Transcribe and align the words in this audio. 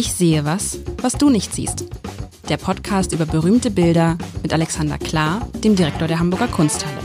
Ich 0.00 0.14
sehe 0.14 0.46
was, 0.46 0.78
was 1.02 1.12
du 1.12 1.28
nicht 1.28 1.54
siehst. 1.54 1.84
Der 2.48 2.56
Podcast 2.56 3.12
über 3.12 3.26
berühmte 3.26 3.70
Bilder 3.70 4.16
mit 4.42 4.50
Alexander 4.50 4.96
Klar, 4.96 5.46
dem 5.62 5.76
Direktor 5.76 6.08
der 6.08 6.18
Hamburger 6.18 6.48
Kunsthalle. 6.48 6.96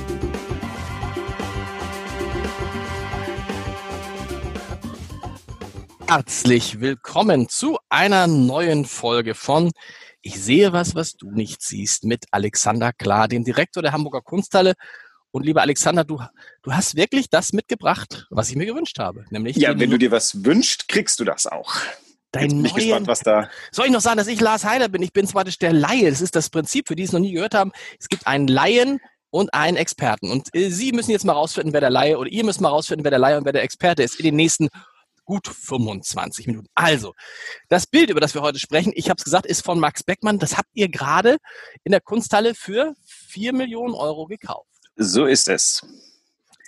Herzlich 6.08 6.79
willkommen 6.79 7.49
zu 7.49 7.78
einer 7.89 8.28
neuen 8.28 8.85
Folge 8.85 9.35
von 9.35 9.73
Ich 10.21 10.41
sehe 10.41 10.71
was, 10.71 10.96
was 10.96 11.17
du 11.17 11.29
nicht 11.31 11.62
siehst 11.63 12.05
mit 12.05 12.23
Alexander 12.31 12.93
Klar, 12.93 13.27
dem 13.27 13.43
Direktor 13.43 13.83
der 13.83 13.91
Hamburger 13.91 14.21
Kunsthalle. 14.21 14.73
Und 15.31 15.46
lieber 15.46 15.63
Alexander, 15.63 16.05
du, 16.05 16.21
du 16.63 16.71
hast 16.71 16.95
wirklich 16.95 17.30
das 17.30 17.52
mitgebracht, 17.52 18.25
was 18.30 18.49
ich 18.49 18.55
mir 18.55 18.66
gewünscht 18.66 18.99
habe. 18.99 19.25
Nämlich 19.31 19.57
ja, 19.57 19.77
wenn 19.77 19.89
du 19.89 19.98
dir 19.98 20.12
was 20.12 20.45
wünschst, 20.45 20.88
kriegst 20.88 21.20
du 21.20 21.25
das 21.25 21.45
auch. 21.45 21.75
Dein 22.35 22.44
Jetzt 22.44 22.53
bin 22.53 22.66
ich 22.66 22.73
gespannt, 22.73 23.07
was 23.07 23.20
da. 23.21 23.49
Soll 23.71 23.85
ich 23.85 23.91
noch 23.91 24.02
sagen, 24.02 24.17
dass 24.17 24.27
ich 24.27 24.39
Lars 24.41 24.66
Heiler 24.66 24.89
bin? 24.89 25.02
Ich 25.02 25.13
bin 25.13 25.25
zwar 25.25 25.45
der 25.45 25.73
Laie. 25.73 26.09
Das 26.09 26.21
ist 26.21 26.35
das 26.35 26.49
Prinzip, 26.49 26.88
für 26.88 26.95
die 26.95 27.03
es 27.03 27.11
noch 27.11 27.20
nie 27.20 27.31
gehört 27.31 27.53
haben. 27.53 27.71
Es 27.99 28.09
gibt 28.09 28.27
einen 28.27 28.48
Laien 28.48 28.99
und 29.30 29.53
einen 29.53 29.77
Experten. 29.77 30.31
Und 30.31 30.53
äh, 30.53 30.70
Sie 30.70 30.91
müssen 30.91 31.11
jetzt 31.11 31.25
mal 31.25 31.34
rausfinden, 31.34 31.73
wer 31.73 31.81
der 31.81 31.89
Laie 31.89 32.17
oder 32.17 32.30
ihr 32.30 32.44
müsst 32.44 32.61
mal 32.61 32.70
rausfinden, 32.70 33.03
wer 33.03 33.11
der 33.11 33.20
Laie 33.20 33.38
und 33.38 33.45
wer 33.45 33.53
der 33.53 33.63
Experte 33.63 34.03
ist 34.03 34.20
in 34.20 34.25
den 34.25 34.35
nächsten 34.35 34.70
gut 35.25 35.48
25 35.48 36.48
Minuten. 36.48 36.67
Also, 36.75 37.13
das 37.67 37.88
Bild, 37.88 38.09
über 38.09 38.20
das 38.20 38.34
wir 38.34 38.41
heute 38.41 38.59
sprechen, 38.59 38.94
ich 38.95 39.09
habe 39.09 39.17
es 39.17 39.23
gesagt, 39.23 39.45
ist 39.45 39.66
von 39.66 39.80
Max 39.80 40.03
Beckmann. 40.03 40.39
Das 40.39 40.58
habt 40.58 40.70
ihr 40.73 40.89
gerade 40.89 41.38
in 41.83 41.91
der 41.91 42.02
Kunsthalle 42.02 42.53
für 42.53 42.94
4 43.05 43.53
Millionen 43.53 43.94
Euro 43.94 44.27
gekauft. 44.27 44.70
So 44.95 45.25
ist 45.25 45.47
es. 45.47 45.81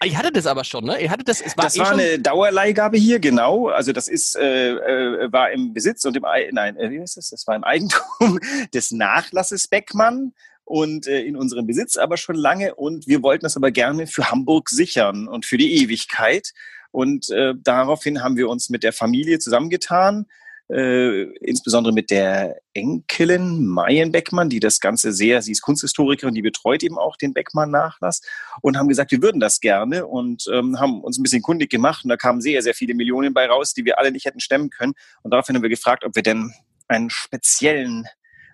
Ihr 0.03 0.17
hattet 0.17 0.35
das 0.35 0.45
aber 0.45 0.63
schon, 0.63 0.85
ne? 0.85 1.01
Ihr 1.01 1.09
hattet 1.09 1.27
das. 1.27 1.41
Es 1.41 1.57
war 1.57 1.65
das 1.65 1.75
eh 1.75 1.79
war 1.79 1.91
eine 1.91 2.19
Dauerleihgabe 2.19 2.97
hier, 2.97 3.19
genau. 3.19 3.69
Also 3.69 3.93
das 3.93 4.07
ist 4.07 4.35
äh, 4.35 4.73
äh, 4.73 5.31
war 5.31 5.51
im 5.51 5.73
Besitz 5.73 6.05
und 6.05 6.15
im 6.15 6.23
nein, 6.51 6.77
äh, 6.77 6.91
wie 6.91 7.01
heißt 7.01 7.17
das? 7.17 7.29
Das 7.29 7.47
war 7.47 7.55
im 7.55 7.63
Eigentum 7.63 8.39
des 8.73 8.91
Nachlasses 8.91 9.67
Beckmann 9.67 10.33
und 10.65 11.07
äh, 11.07 11.21
in 11.21 11.35
unserem 11.35 11.65
Besitz 11.65 11.97
aber 11.97 12.17
schon 12.17 12.35
lange. 12.35 12.75
Und 12.75 13.07
wir 13.07 13.23
wollten 13.23 13.43
das 13.43 13.57
aber 13.57 13.71
gerne 13.71 14.05
für 14.05 14.29
Hamburg 14.29 14.69
sichern 14.69 15.27
und 15.27 15.45
für 15.45 15.57
die 15.57 15.81
Ewigkeit. 15.81 16.53
Und 16.91 17.29
äh, 17.31 17.53
daraufhin 17.57 18.21
haben 18.21 18.37
wir 18.37 18.49
uns 18.49 18.69
mit 18.69 18.83
der 18.83 18.93
Familie 18.93 19.39
zusammengetan 19.39 20.27
äh, 20.69 21.23
insbesondere 21.39 21.93
mit 21.93 22.09
der 22.09 22.57
Enkelin 22.73 23.65
Mayen 23.65 24.11
Beckmann, 24.11 24.49
die 24.49 24.59
das 24.59 24.79
Ganze 24.79 25.13
sehr, 25.13 25.41
sie 25.41 25.51
ist 25.51 25.61
Kunsthistorikerin, 25.61 26.33
die 26.33 26.41
betreut 26.41 26.83
eben 26.83 26.97
auch 26.97 27.15
den 27.17 27.33
Beckmann-Nachlass 27.33 28.21
und 28.61 28.77
haben 28.77 28.87
gesagt, 28.87 29.11
wir 29.11 29.21
würden 29.21 29.39
das 29.39 29.59
gerne 29.59 30.05
und 30.05 30.45
ähm, 30.51 30.79
haben 30.79 31.01
uns 31.01 31.17
ein 31.17 31.23
bisschen 31.23 31.41
kundig 31.41 31.69
gemacht 31.69 32.03
und 32.03 32.09
da 32.09 32.17
kamen 32.17 32.41
sehr, 32.41 32.61
sehr 32.61 32.73
viele 32.73 32.95
Millionen 32.95 33.33
bei 33.33 33.47
raus, 33.47 33.73
die 33.73 33.85
wir 33.85 33.97
alle 33.97 34.11
nicht 34.11 34.25
hätten 34.25 34.39
stemmen 34.39 34.69
können 34.69 34.93
und 35.23 35.31
daraufhin 35.31 35.55
haben 35.55 35.63
wir 35.63 35.69
gefragt, 35.69 36.03
ob 36.03 36.15
wir 36.15 36.23
denn 36.23 36.51
einen 36.87 37.09
speziellen 37.09 38.05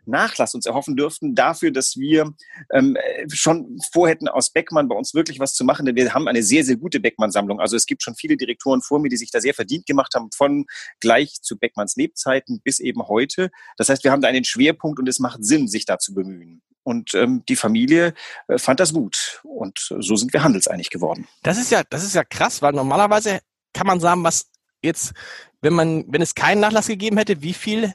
Nachlass 0.05 0.55
uns 0.55 0.65
erhoffen 0.65 0.95
dürften 0.95 1.35
dafür, 1.35 1.71
dass 1.71 1.97
wir 1.97 2.33
ähm, 2.71 2.97
schon 3.31 3.79
vorhätten 3.91 4.27
aus 4.27 4.51
Beckmann 4.51 4.87
bei 4.87 4.95
uns 4.95 5.13
wirklich 5.13 5.39
was 5.39 5.53
zu 5.53 5.63
machen, 5.63 5.85
denn 5.85 5.95
wir 5.95 6.13
haben 6.13 6.27
eine 6.27 6.43
sehr, 6.43 6.63
sehr 6.63 6.75
gute 6.75 6.99
Beckmann-Sammlung. 6.99 7.59
Also 7.59 7.75
es 7.75 7.85
gibt 7.85 8.03
schon 8.03 8.15
viele 8.15 8.37
Direktoren 8.37 8.81
vor 8.81 8.99
mir, 8.99 9.09
die 9.09 9.17
sich 9.17 9.31
da 9.31 9.41
sehr 9.41 9.53
verdient 9.53 9.85
gemacht 9.85 10.13
haben, 10.15 10.29
von 10.35 10.65
gleich 10.99 11.41
zu 11.41 11.57
Beckmanns 11.57 11.95
Lebzeiten 11.95 12.61
bis 12.63 12.79
eben 12.79 13.07
heute. 13.07 13.49
Das 13.77 13.89
heißt, 13.89 14.03
wir 14.03 14.11
haben 14.11 14.21
da 14.21 14.27
einen 14.27 14.43
Schwerpunkt 14.43 14.99
und 14.99 15.07
es 15.07 15.19
macht 15.19 15.43
Sinn, 15.43 15.67
sich 15.67 15.85
da 15.85 15.99
zu 15.99 16.13
bemühen. 16.13 16.61
Und 16.83 17.13
ähm, 17.13 17.43
die 17.47 17.55
Familie 17.55 18.13
äh, 18.47 18.57
fand 18.57 18.79
das 18.79 18.93
gut. 18.93 19.41
Und 19.43 19.79
so 19.99 20.15
sind 20.15 20.33
wir 20.33 20.43
handelseinig 20.43 20.89
geworden. 20.89 21.27
Das 21.41 21.57
ist 21.57 21.71
ja, 21.71 21.83
das 21.89 22.03
ist 22.03 22.15
ja 22.15 22.23
krass, 22.23 22.61
weil 22.61 22.73
normalerweise 22.73 23.39
kann 23.73 23.87
man 23.87 23.99
sagen, 23.99 24.23
was 24.23 24.49
jetzt, 24.81 25.13
wenn 25.61 25.73
man, 25.73 26.05
wenn 26.07 26.21
es 26.21 26.35
keinen 26.35 26.59
Nachlass 26.59 26.87
gegeben 26.87 27.17
hätte, 27.17 27.41
wie 27.41 27.53
viel 27.53 27.93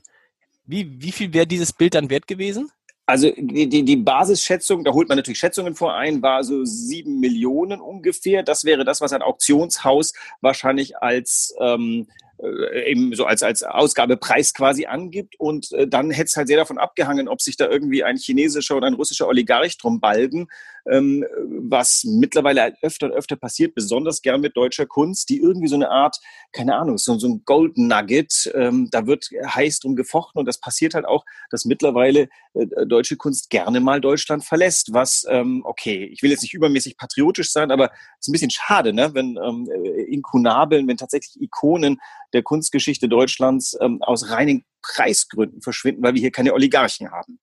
wie, 0.69 1.01
wie 1.01 1.13
viel 1.13 1.33
wäre 1.33 1.47
dieses 1.47 1.73
Bild 1.73 1.95
dann 1.95 2.11
wert 2.11 2.27
gewesen? 2.27 2.71
Also 3.07 3.33
die, 3.35 3.71
die, 3.71 3.85
die 3.85 3.97
Basisschätzung, 3.97 4.85
da 4.85 4.93
holt 4.93 5.09
man 5.09 5.17
natürlich 5.17 5.39
Schätzungen 5.39 5.75
vor 5.75 5.95
ein, 5.95 6.21
war 6.21 6.45
so 6.45 6.67
sieben 6.67 7.21
Millionen 7.21 7.81
ungefähr. 7.81 8.43
Das 8.43 8.65
wäre 8.65 8.85
das, 8.85 9.01
was 9.01 9.15
ein 9.15 9.23
Auktionshaus 9.23 10.13
wahrscheinlich 10.43 10.99
als 10.99 11.55
ähm, 11.59 12.07
äh, 12.41 12.91
eben 12.91 13.15
so 13.15 13.25
als, 13.25 13.43
als 13.43 13.63
Ausgabepreis 13.63 14.53
quasi 14.53 14.85
angibt. 14.85 15.41
Und 15.41 15.73
äh, 15.73 15.89
dann 15.89 16.11
hätte 16.11 16.27
es 16.27 16.37
halt 16.37 16.49
sehr 16.49 16.59
davon 16.59 16.77
abgehangen, 16.77 17.29
ob 17.29 17.41
sich 17.41 17.57
da 17.57 17.67
irgendwie 17.67 18.05
ein 18.05 18.19
chinesischer 18.19 18.77
oder 18.77 18.87
ein 18.89 18.95
russischer 18.95 19.27
Oligarch 19.27 19.79
drum 19.79 20.01
balgen, 20.01 20.49
ähm, 20.91 21.25
was 21.69 22.05
mittlerweile 22.05 22.63
halt 22.63 22.77
öfter 22.83 23.07
und 23.07 23.13
öfter 23.13 23.37
passiert, 23.37 23.75
besonders 23.75 24.23
gern 24.23 24.41
mit 24.41 24.57
deutscher 24.57 24.87
Kunst, 24.87 25.29
die 25.29 25.39
irgendwie 25.39 25.69
so 25.69 25.75
eine 25.75 25.91
Art, 25.91 26.19
keine 26.53 26.77
Ahnung, 26.77 26.99
so, 26.99 27.19
so 27.19 27.29
ein 27.29 27.43
Gold 27.45 27.77
Nugget, 27.77 28.51
ähm, 28.55 28.89
da 28.91 29.07
wird 29.07 29.29
heiß 29.47 29.81
drum 29.81 29.97
gefochten 29.97 30.39
und 30.39 30.47
das 30.47 30.61
passiert 30.61 30.95
halt 30.95 31.05
auch, 31.05 31.25
dass 31.51 31.65
mittlerweile 31.65 32.29
äh, 32.55 32.87
deutsche 32.87 33.17
Kunst 33.17 33.51
gerne 33.51 33.81
mal 33.81 34.01
Deutschland 34.01 34.45
verlässt, 34.45 34.93
was, 34.93 35.27
ähm, 35.29 35.63
okay, 35.65 36.05
ich 36.05 36.23
will 36.23 36.31
jetzt 36.31 36.43
nicht 36.43 36.55
übermäßig 36.55 36.97
patriotisch 36.97 37.53
sein, 37.53 37.71
aber 37.71 37.87
es 37.87 38.27
ist 38.27 38.29
ein 38.29 38.33
bisschen 38.33 38.51
schade, 38.51 38.93
ne, 38.93 39.15
wenn 39.15 39.37
ähm, 39.37 39.69
Inkunabeln, 40.09 40.89
wenn 40.89 40.97
tatsächlich 40.97 41.41
Ikonen 41.41 41.99
der 42.33 42.43
Kunstgeschichte 42.43 43.09
Deutschlands 43.09 43.77
ähm, 43.81 44.03
aus 44.03 44.31
reinen 44.31 44.65
Preisgründen 44.83 45.63
verschwinden, 45.63 46.03
weil 46.03 46.15
wir 46.15 46.21
hier 46.21 46.31
keine 46.31 46.55
Oligarchen 46.55 47.11
haben. 47.11 47.41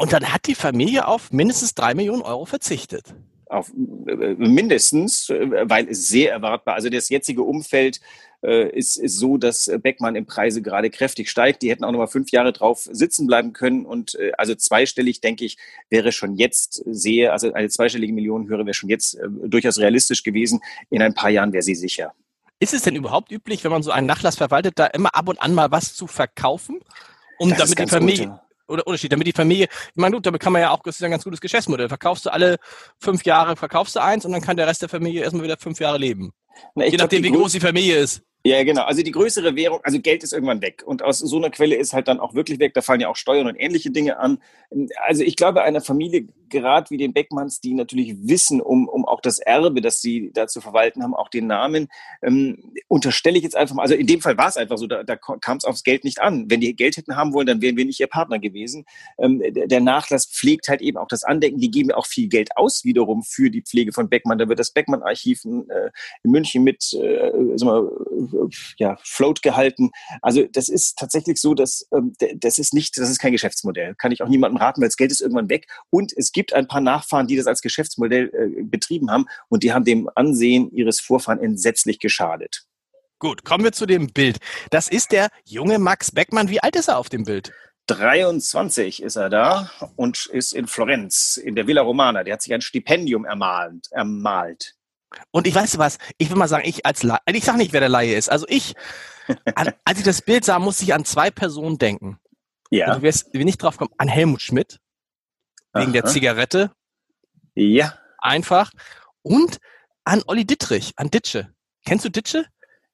Und 0.00 0.14
dann 0.14 0.32
hat 0.32 0.46
die 0.46 0.54
Familie 0.54 1.06
auf 1.06 1.30
mindestens 1.30 1.74
drei 1.74 1.92
Millionen 1.92 2.22
Euro 2.22 2.46
verzichtet. 2.46 3.14
Auf 3.50 3.70
äh, 4.06 4.34
mindestens, 4.38 5.28
äh, 5.28 5.68
weil 5.68 5.88
es 5.90 6.08
sehr 6.08 6.32
erwartbar. 6.32 6.74
Also 6.74 6.88
das 6.88 7.10
jetzige 7.10 7.42
Umfeld 7.42 8.00
äh, 8.42 8.70
ist, 8.70 8.96
ist 8.96 9.18
so, 9.18 9.36
dass 9.36 9.70
Beckmann 9.82 10.16
im 10.16 10.24
Preise 10.24 10.62
gerade 10.62 10.88
kräftig 10.88 11.28
steigt. 11.28 11.60
Die 11.60 11.70
hätten 11.70 11.84
auch 11.84 11.92
noch 11.92 11.98
mal 11.98 12.06
fünf 12.06 12.30
Jahre 12.30 12.54
drauf 12.54 12.88
sitzen 12.90 13.26
bleiben 13.26 13.52
können. 13.52 13.84
Und 13.84 14.14
äh, 14.14 14.32
also 14.38 14.54
zweistellig, 14.54 15.20
denke 15.20 15.44
ich, 15.44 15.58
wäre 15.90 16.12
schon 16.12 16.34
jetzt 16.34 16.82
sehr, 16.86 17.34
also 17.34 17.52
eine 17.52 17.68
zweistellige 17.68 18.14
Millionenhöhe 18.14 18.64
wäre 18.64 18.72
schon 18.72 18.88
jetzt 18.88 19.16
äh, 19.16 19.28
durchaus 19.48 19.76
realistisch 19.76 20.22
gewesen. 20.22 20.62
In 20.88 21.02
ein 21.02 21.12
paar 21.12 21.28
Jahren 21.28 21.52
wäre 21.52 21.62
sie 21.62 21.74
sicher. 21.74 22.14
Ist 22.58 22.72
es 22.72 22.80
denn 22.80 22.96
überhaupt 22.96 23.30
üblich, 23.30 23.64
wenn 23.64 23.70
man 23.70 23.82
so 23.82 23.90
einen 23.90 24.06
Nachlass 24.06 24.36
verwaltet, 24.36 24.78
da 24.78 24.86
immer 24.86 25.14
ab 25.14 25.28
und 25.28 25.42
an 25.42 25.52
mal 25.52 25.70
was 25.70 25.94
zu 25.94 26.06
verkaufen? 26.06 26.80
Um 27.38 27.50
das 27.50 27.70
damit 27.70 27.78
die 27.78 27.86
Familie, 27.86 28.26
gut, 28.28 28.38
oder 28.70 28.86
Unterschied, 28.86 29.12
damit 29.12 29.26
die 29.26 29.32
Familie, 29.32 29.66
ich 29.70 29.96
meine, 29.96 30.14
gut, 30.14 30.26
damit 30.26 30.40
kann 30.40 30.52
man 30.52 30.62
ja 30.62 30.70
auch, 30.70 30.82
das 30.82 30.96
ist 30.96 31.02
ein 31.02 31.10
ganz 31.10 31.24
gutes 31.24 31.40
Geschäftsmodell. 31.40 31.88
Verkaufst 31.88 32.26
du 32.26 32.32
alle 32.32 32.56
fünf 32.98 33.24
Jahre, 33.24 33.56
verkaufst 33.56 33.96
du 33.96 34.02
eins 34.02 34.24
und 34.24 34.32
dann 34.32 34.40
kann 34.40 34.56
der 34.56 34.66
Rest 34.66 34.82
der 34.82 34.88
Familie 34.88 35.22
erstmal 35.22 35.44
wieder 35.44 35.56
fünf 35.56 35.80
Jahre 35.80 35.98
leben. 35.98 36.32
Na, 36.74 36.86
Je 36.86 36.96
nachdem, 36.96 37.22
wie 37.22 37.30
groß 37.30 37.52
die 37.52 37.60
Familie 37.60 37.98
ist. 37.98 38.22
Ja, 38.42 38.62
genau. 38.64 38.84
Also 38.84 39.02
die 39.02 39.10
größere 39.10 39.54
Währung, 39.54 39.80
also 39.82 40.00
Geld 40.00 40.22
ist 40.22 40.32
irgendwann 40.32 40.62
weg. 40.62 40.82
Und 40.86 41.02
aus 41.02 41.18
so 41.18 41.36
einer 41.36 41.50
Quelle 41.50 41.76
ist 41.76 41.92
halt 41.92 42.08
dann 42.08 42.20
auch 42.20 42.34
wirklich 42.34 42.58
weg. 42.58 42.72
Da 42.72 42.80
fallen 42.80 43.00
ja 43.00 43.08
auch 43.08 43.16
Steuern 43.16 43.46
und 43.46 43.56
ähnliche 43.56 43.90
Dinge 43.90 44.18
an. 44.18 44.38
Also 45.06 45.22
ich 45.22 45.36
glaube, 45.36 45.62
einer 45.62 45.82
Familie, 45.82 46.26
gerade 46.50 46.90
wie 46.90 46.96
den 46.96 47.12
Beckmanns, 47.12 47.60
die 47.60 47.74
natürlich 47.74 48.16
wissen 48.20 48.60
um, 48.60 48.88
um 48.88 49.04
auch 49.04 49.20
das 49.20 49.38
Erbe, 49.38 49.80
das 49.80 50.00
sie 50.00 50.30
da 50.32 50.46
zu 50.46 50.60
verwalten 50.60 51.02
haben, 51.02 51.14
auch 51.14 51.28
den 51.28 51.46
Namen, 51.46 51.88
ähm, 52.22 52.72
unterstelle 52.88 53.38
ich 53.38 53.44
jetzt 53.44 53.56
einfach 53.56 53.74
mal, 53.74 53.82
also 53.82 53.94
in 53.94 54.06
dem 54.06 54.20
Fall 54.20 54.36
war 54.36 54.48
es 54.48 54.56
einfach 54.56 54.76
so, 54.76 54.86
da, 54.86 55.02
da 55.02 55.16
kam 55.16 55.56
es 55.56 55.64
aufs 55.64 55.84
Geld 55.84 56.04
nicht 56.04 56.20
an. 56.20 56.50
Wenn 56.50 56.60
die 56.60 56.74
Geld 56.74 56.96
hätten 56.96 57.16
haben 57.16 57.32
wollen, 57.32 57.46
dann 57.46 57.62
wären 57.62 57.76
wir 57.76 57.84
nicht 57.84 58.00
ihr 58.00 58.06
Partner 58.06 58.38
gewesen. 58.38 58.84
Ähm, 59.18 59.42
der, 59.52 59.80
Nachlass 59.80 60.26
pflegt 60.26 60.68
halt 60.68 60.82
eben 60.82 60.98
auch 60.98 61.08
das 61.08 61.24
Andenken. 61.24 61.60
Die 61.60 61.70
geben 61.70 61.90
auch 61.92 62.06
viel 62.06 62.28
Geld 62.28 62.56
aus 62.56 62.84
wiederum 62.84 63.22
für 63.22 63.50
die 63.50 63.62
Pflege 63.62 63.92
von 63.92 64.08
Beckmann. 64.08 64.38
Da 64.38 64.48
wird 64.48 64.58
das 64.58 64.72
Beckmann-Archiv 64.72 65.44
äh, 65.44 65.90
in 66.22 66.30
München 66.30 66.62
mit, 66.62 66.92
äh, 66.92 67.32
mal, 67.64 67.90
ja, 68.78 68.98
float 69.02 69.42
gehalten. 69.42 69.90
Also 70.22 70.44
das 70.44 70.68
ist 70.68 70.98
tatsächlich 70.98 71.40
so, 71.40 71.54
dass 71.54 71.86
ähm, 71.92 72.12
das 72.36 72.58
ist 72.58 72.74
nicht, 72.74 72.96
das 72.98 73.08
ist 73.08 73.18
kein 73.18 73.32
Geschäftsmodell. 73.32 73.94
Kann 73.94 74.12
ich 74.12 74.22
auch 74.22 74.28
niemandem 74.28 74.58
raten, 74.58 74.80
weil 74.80 74.88
das 74.88 74.96
Geld 74.96 75.12
ist 75.12 75.20
irgendwann 75.20 75.48
weg. 75.48 75.66
Und 75.90 76.12
es 76.16 76.32
gibt 76.32 76.39
ein 76.52 76.66
paar 76.66 76.80
Nachfahren, 76.80 77.26
die 77.26 77.36
das 77.36 77.46
als 77.46 77.62
Geschäftsmodell 77.62 78.30
äh, 78.32 78.62
betrieben 78.62 79.10
haben 79.10 79.26
und 79.48 79.62
die 79.62 79.72
haben 79.72 79.84
dem 79.84 80.08
Ansehen 80.14 80.70
ihres 80.72 81.00
Vorfahren 81.00 81.40
entsetzlich 81.40 81.98
geschadet. 81.98 82.64
Gut, 83.18 83.44
kommen 83.44 83.64
wir 83.64 83.72
zu 83.72 83.86
dem 83.86 84.08
Bild. 84.08 84.38
Das 84.70 84.88
ist 84.88 85.12
der 85.12 85.28
junge 85.44 85.78
Max 85.78 86.10
Beckmann. 86.10 86.48
Wie 86.48 86.62
alt 86.62 86.74
ist 86.74 86.88
er 86.88 86.98
auf 86.98 87.10
dem 87.10 87.24
Bild? 87.24 87.52
23 87.86 89.02
ist 89.02 89.16
er 89.16 89.28
da 89.28 89.70
und 89.96 90.26
ist 90.26 90.54
in 90.54 90.66
Florenz, 90.66 91.36
in 91.36 91.54
der 91.54 91.66
Villa 91.66 91.82
Romana. 91.82 92.24
Der 92.24 92.34
hat 92.34 92.42
sich 92.42 92.54
ein 92.54 92.60
Stipendium 92.60 93.24
ermalt. 93.24 93.88
ermalt. 93.90 94.74
Und 95.32 95.46
ich 95.46 95.54
weiß 95.54 95.78
was, 95.78 95.98
ich 96.18 96.30
will 96.30 96.36
mal 96.36 96.48
sagen, 96.48 96.66
ich 96.66 96.86
als 96.86 97.02
Laie, 97.02 97.18
ich 97.26 97.44
sag 97.44 97.56
nicht, 97.56 97.72
wer 97.72 97.80
der 97.80 97.88
Laie 97.88 98.14
ist. 98.14 98.30
Also 98.30 98.46
ich, 98.48 98.74
an, 99.54 99.72
als 99.84 99.98
ich 99.98 100.04
das 100.04 100.22
Bild 100.22 100.44
sah, 100.44 100.58
musste 100.58 100.84
ich 100.84 100.94
an 100.94 101.04
zwei 101.04 101.30
Personen 101.30 101.78
denken. 101.78 102.18
Ja. 102.70 102.94
du 102.94 103.02
wirst 103.02 103.34
nicht 103.34 103.60
drauf 103.60 103.76
kommen, 103.76 103.90
an 103.98 104.06
Helmut 104.06 104.42
Schmidt, 104.42 104.78
wegen 105.72 105.86
Aha. 105.86 105.92
der 105.92 106.04
Zigarette. 106.06 106.70
Ja. 107.54 107.98
Einfach. 108.18 108.70
Und 109.22 109.58
an 110.04 110.22
Olli 110.26 110.44
Dittrich, 110.44 110.92
an 110.96 111.10
Ditsche. 111.10 111.52
Kennst 111.84 112.04
du 112.04 112.10
Ditsche? 112.10 112.46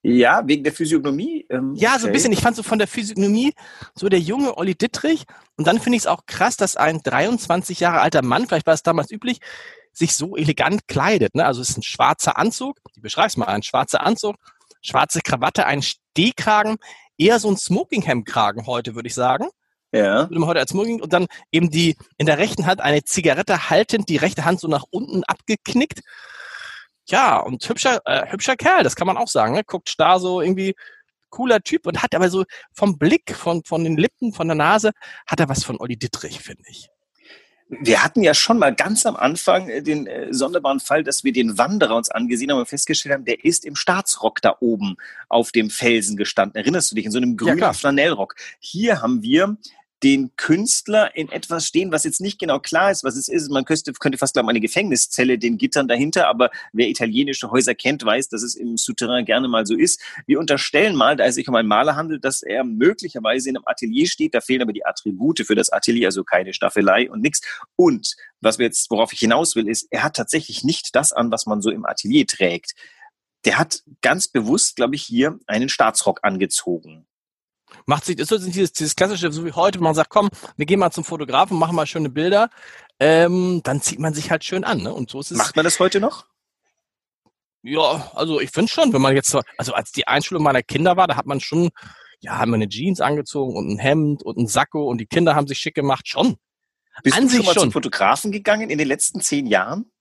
Ja, 0.03 0.47
wegen 0.47 0.63
der 0.63 0.73
Physiognomie. 0.73 1.45
Ähm, 1.49 1.73
ja, 1.75 1.91
okay. 1.91 1.99
so 1.99 2.07
ein 2.07 2.13
bisschen. 2.13 2.31
Ich 2.31 2.41
fand 2.41 2.55
so 2.55 2.63
von 2.63 2.79
der 2.79 2.87
Physiognomie 2.87 3.53
so 3.95 4.07
der 4.07 4.19
junge 4.19 4.57
Olli 4.57 4.75
Dittrich. 4.75 5.25
Und 5.57 5.67
dann 5.67 5.79
finde 5.79 5.97
ich 5.97 6.03
es 6.03 6.07
auch 6.07 6.25
krass, 6.25 6.55
dass 6.55 6.77
ein 6.77 7.01
23 7.03 7.79
Jahre 7.79 8.01
alter 8.01 8.21
Mann, 8.21 8.47
vielleicht 8.47 8.67
war 8.67 8.73
es 8.73 8.83
damals 8.83 9.11
üblich, 9.11 9.39
sich 9.91 10.15
so 10.15 10.35
elegant 10.37 10.87
kleidet. 10.87 11.35
Ne? 11.35 11.45
Also 11.45 11.61
es 11.61 11.69
ist 11.69 11.77
ein 11.77 11.83
schwarzer 11.83 12.37
Anzug, 12.37 12.79
ich 12.95 13.01
beschreibe 13.01 13.27
es 13.27 13.37
mal, 13.37 13.47
ein 13.47 13.63
schwarzer 13.63 14.05
Anzug, 14.05 14.35
schwarze 14.81 15.21
Krawatte, 15.21 15.65
ein 15.65 15.81
Stehkragen. 15.81 16.77
eher 17.17 17.39
so 17.39 17.49
ein 17.49 17.57
Smoking-Hemd-Kragen 17.57 18.67
heute, 18.67 18.95
würde 18.95 19.07
ich 19.07 19.15
sagen. 19.15 19.49
Ja. 19.97 20.29
Würde 20.29 20.39
man 20.39 20.49
heute 20.49 20.59
als 20.59 20.71
Smoking 20.71 21.01
und 21.01 21.13
dann 21.13 21.27
eben 21.51 21.69
die 21.69 21.95
in 22.17 22.25
der 22.25 22.37
rechten 22.37 22.65
Hand 22.65 22.81
eine 22.81 23.03
Zigarette 23.03 23.69
haltend, 23.69 24.09
die 24.09 24.17
rechte 24.17 24.45
Hand 24.45 24.59
so 24.59 24.67
nach 24.67 24.85
unten 24.89 25.23
abgeknickt. 25.23 26.01
Ja, 27.09 27.37
und 27.39 27.67
hübscher, 27.67 28.01
äh, 28.05 28.31
hübscher 28.31 28.55
Kerl, 28.55 28.83
das 28.83 28.95
kann 28.95 29.07
man 29.07 29.17
auch 29.17 29.29
sagen. 29.29 29.53
Ne? 29.53 29.63
Guckt 29.63 29.89
starr 29.89 30.19
so 30.19 30.41
irgendwie 30.41 30.75
cooler 31.29 31.61
Typ 31.61 31.87
und 31.87 32.01
hat 32.01 32.15
aber 32.15 32.29
so 32.29 32.43
vom 32.73 32.97
Blick, 32.97 33.35
von, 33.35 33.63
von 33.63 33.83
den 33.83 33.97
Lippen, 33.97 34.33
von 34.33 34.47
der 34.47 34.55
Nase, 34.55 34.91
hat 35.25 35.39
er 35.39 35.49
was 35.49 35.63
von 35.63 35.79
Olli 35.79 35.97
Dittrich, 35.97 36.39
finde 36.39 36.63
ich. 36.67 36.89
Wir 37.69 38.01
hatten 38.01 38.23
ja 38.23 38.33
schon 38.33 38.59
mal 38.59 38.73
ganz 38.73 39.05
am 39.05 39.17
Anfang 39.17 39.67
äh, 39.67 39.81
den 39.81 40.07
äh, 40.07 40.33
sonderbaren 40.33 40.79
Fall, 40.79 41.03
dass 41.03 41.25
wir 41.25 41.33
den 41.33 41.57
Wanderer 41.57 41.97
uns 41.97 42.09
angesehen 42.09 42.49
haben 42.51 42.59
und 42.59 42.69
festgestellt 42.69 43.13
haben, 43.13 43.25
der 43.25 43.43
ist 43.43 43.65
im 43.65 43.75
Staatsrock 43.75 44.41
da 44.41 44.55
oben 44.61 44.95
auf 45.27 45.51
dem 45.51 45.69
Felsen 45.69 46.15
gestanden. 46.15 46.55
Erinnerst 46.55 46.91
du 46.91 46.95
dich? 46.95 47.05
In 47.05 47.11
so 47.11 47.17
einem 47.17 47.35
grünen 47.35 47.59
ja, 47.59 47.73
Flanellrock. 47.73 48.35
Hier 48.59 49.01
haben 49.01 49.21
wir 49.21 49.57
den 50.03 50.35
Künstler 50.35 51.15
in 51.15 51.29
etwas 51.29 51.65
stehen, 51.65 51.91
was 51.91 52.03
jetzt 52.03 52.21
nicht 52.21 52.39
genau 52.39 52.59
klar 52.59 52.91
ist, 52.91 53.03
was 53.03 53.15
es 53.15 53.27
ist. 53.27 53.49
Man 53.49 53.65
könnte, 53.65 53.91
könnte 53.93 54.17
fast 54.17 54.33
glauben, 54.33 54.49
eine 54.49 54.59
Gefängniszelle, 54.59 55.39
den 55.39 55.57
Gittern 55.57 55.87
dahinter, 55.87 56.27
aber 56.27 56.51
wer 56.71 56.87
italienische 56.87 57.49
Häuser 57.49 57.73
kennt, 57.73 58.05
weiß, 58.05 58.29
dass 58.29 58.43
es 58.43 58.55
im 58.55 58.77
Souterrain 58.77 59.25
gerne 59.25 59.47
mal 59.47 59.65
so 59.65 59.75
ist. 59.75 60.01
Wir 60.27 60.39
unterstellen 60.39 60.95
mal, 60.95 61.15
da 61.15 61.25
es 61.25 61.35
sich 61.35 61.47
um 61.47 61.55
einen 61.55 61.67
Maler 61.67 61.95
handelt, 61.95 62.23
dass 62.23 62.43
er 62.43 62.63
möglicherweise 62.63 63.49
in 63.49 63.57
einem 63.57 63.65
Atelier 63.65 64.07
steht. 64.07 64.35
Da 64.35 64.41
fehlen 64.41 64.61
aber 64.61 64.73
die 64.73 64.85
Attribute 64.85 65.39
für 65.45 65.55
das 65.55 65.71
Atelier, 65.71 66.07
also 66.07 66.23
keine 66.23 66.53
Staffelei 66.53 67.09
und 67.09 67.21
nichts. 67.21 67.41
Und 67.75 68.15
was 68.39 68.59
wir 68.59 68.67
jetzt, 68.67 68.91
worauf 68.91 69.13
ich 69.13 69.19
hinaus 69.19 69.55
will, 69.55 69.67
ist, 69.67 69.87
er 69.89 70.03
hat 70.03 70.15
tatsächlich 70.15 70.63
nicht 70.63 70.95
das 70.95 71.11
an, 71.11 71.31
was 71.31 71.47
man 71.47 71.61
so 71.61 71.71
im 71.71 71.85
Atelier 71.85 72.27
trägt. 72.27 72.73
Der 73.45 73.57
hat 73.57 73.81
ganz 74.01 74.27
bewusst, 74.27 74.75
glaube 74.75 74.95
ich, 74.95 75.03
hier 75.03 75.39
einen 75.47 75.69
Staatsrock 75.69 76.19
angezogen 76.21 77.07
macht 77.85 78.05
sich, 78.05 78.17
ist 78.19 78.29
so 78.29 78.37
dieses, 78.37 78.71
dieses 78.73 78.95
klassische, 78.95 79.31
so 79.31 79.45
wie 79.45 79.51
heute, 79.51 79.79
man 79.79 79.95
sagt, 79.95 80.09
komm, 80.09 80.29
wir 80.55 80.65
gehen 80.65 80.79
mal 80.79 80.91
zum 80.91 81.03
Fotografen, 81.03 81.57
machen 81.57 81.75
mal 81.75 81.87
schöne 81.87 82.09
Bilder, 82.09 82.49
ähm, 82.99 83.61
dann 83.63 83.81
zieht 83.81 83.99
man 83.99 84.13
sich 84.13 84.31
halt 84.31 84.43
schön 84.43 84.63
an, 84.63 84.81
ne? 84.81 84.93
Und 84.93 85.09
so 85.09 85.19
ist 85.19 85.31
es. 85.31 85.37
Macht 85.37 85.55
man 85.55 85.65
das 85.65 85.79
heute 85.79 85.99
noch? 85.99 86.25
Ja, 87.63 88.11
also 88.15 88.39
ich 88.39 88.51
finde 88.51 88.71
schon, 88.71 88.93
wenn 88.93 89.01
man 89.01 89.15
jetzt, 89.15 89.35
also 89.57 89.73
als 89.73 89.91
die 89.91 90.07
Einschulung 90.07 90.43
meiner 90.43 90.63
Kinder 90.63 90.95
war, 90.95 91.07
da 91.07 91.15
hat 91.15 91.25
man 91.25 91.39
schon, 91.39 91.69
ja, 92.21 92.37
haben 92.37 92.51
wir 92.51 92.55
eine 92.55 92.69
Jeans 92.69 93.01
angezogen 93.01 93.55
und 93.55 93.69
ein 93.69 93.77
Hemd 93.77 94.23
und 94.23 94.37
ein 94.37 94.47
Sakko 94.47 94.87
und 94.87 94.99
die 94.99 95.05
Kinder 95.05 95.35
haben 95.35 95.47
sich 95.47 95.57
schick 95.57 95.75
gemacht, 95.75 96.07
schon. 96.07 96.37
Bist 97.03 97.17
An 97.17 97.27
du 97.27 97.35
schon 97.35 97.45
mal 97.45 97.53
schon. 97.53 97.63
zum 97.63 97.71
Fotografen 97.71 98.31
gegangen 98.31 98.69
in 98.69 98.77
den 98.77 98.87
letzten 98.87 99.21
zehn 99.21 99.45
Jahren? 99.45 99.91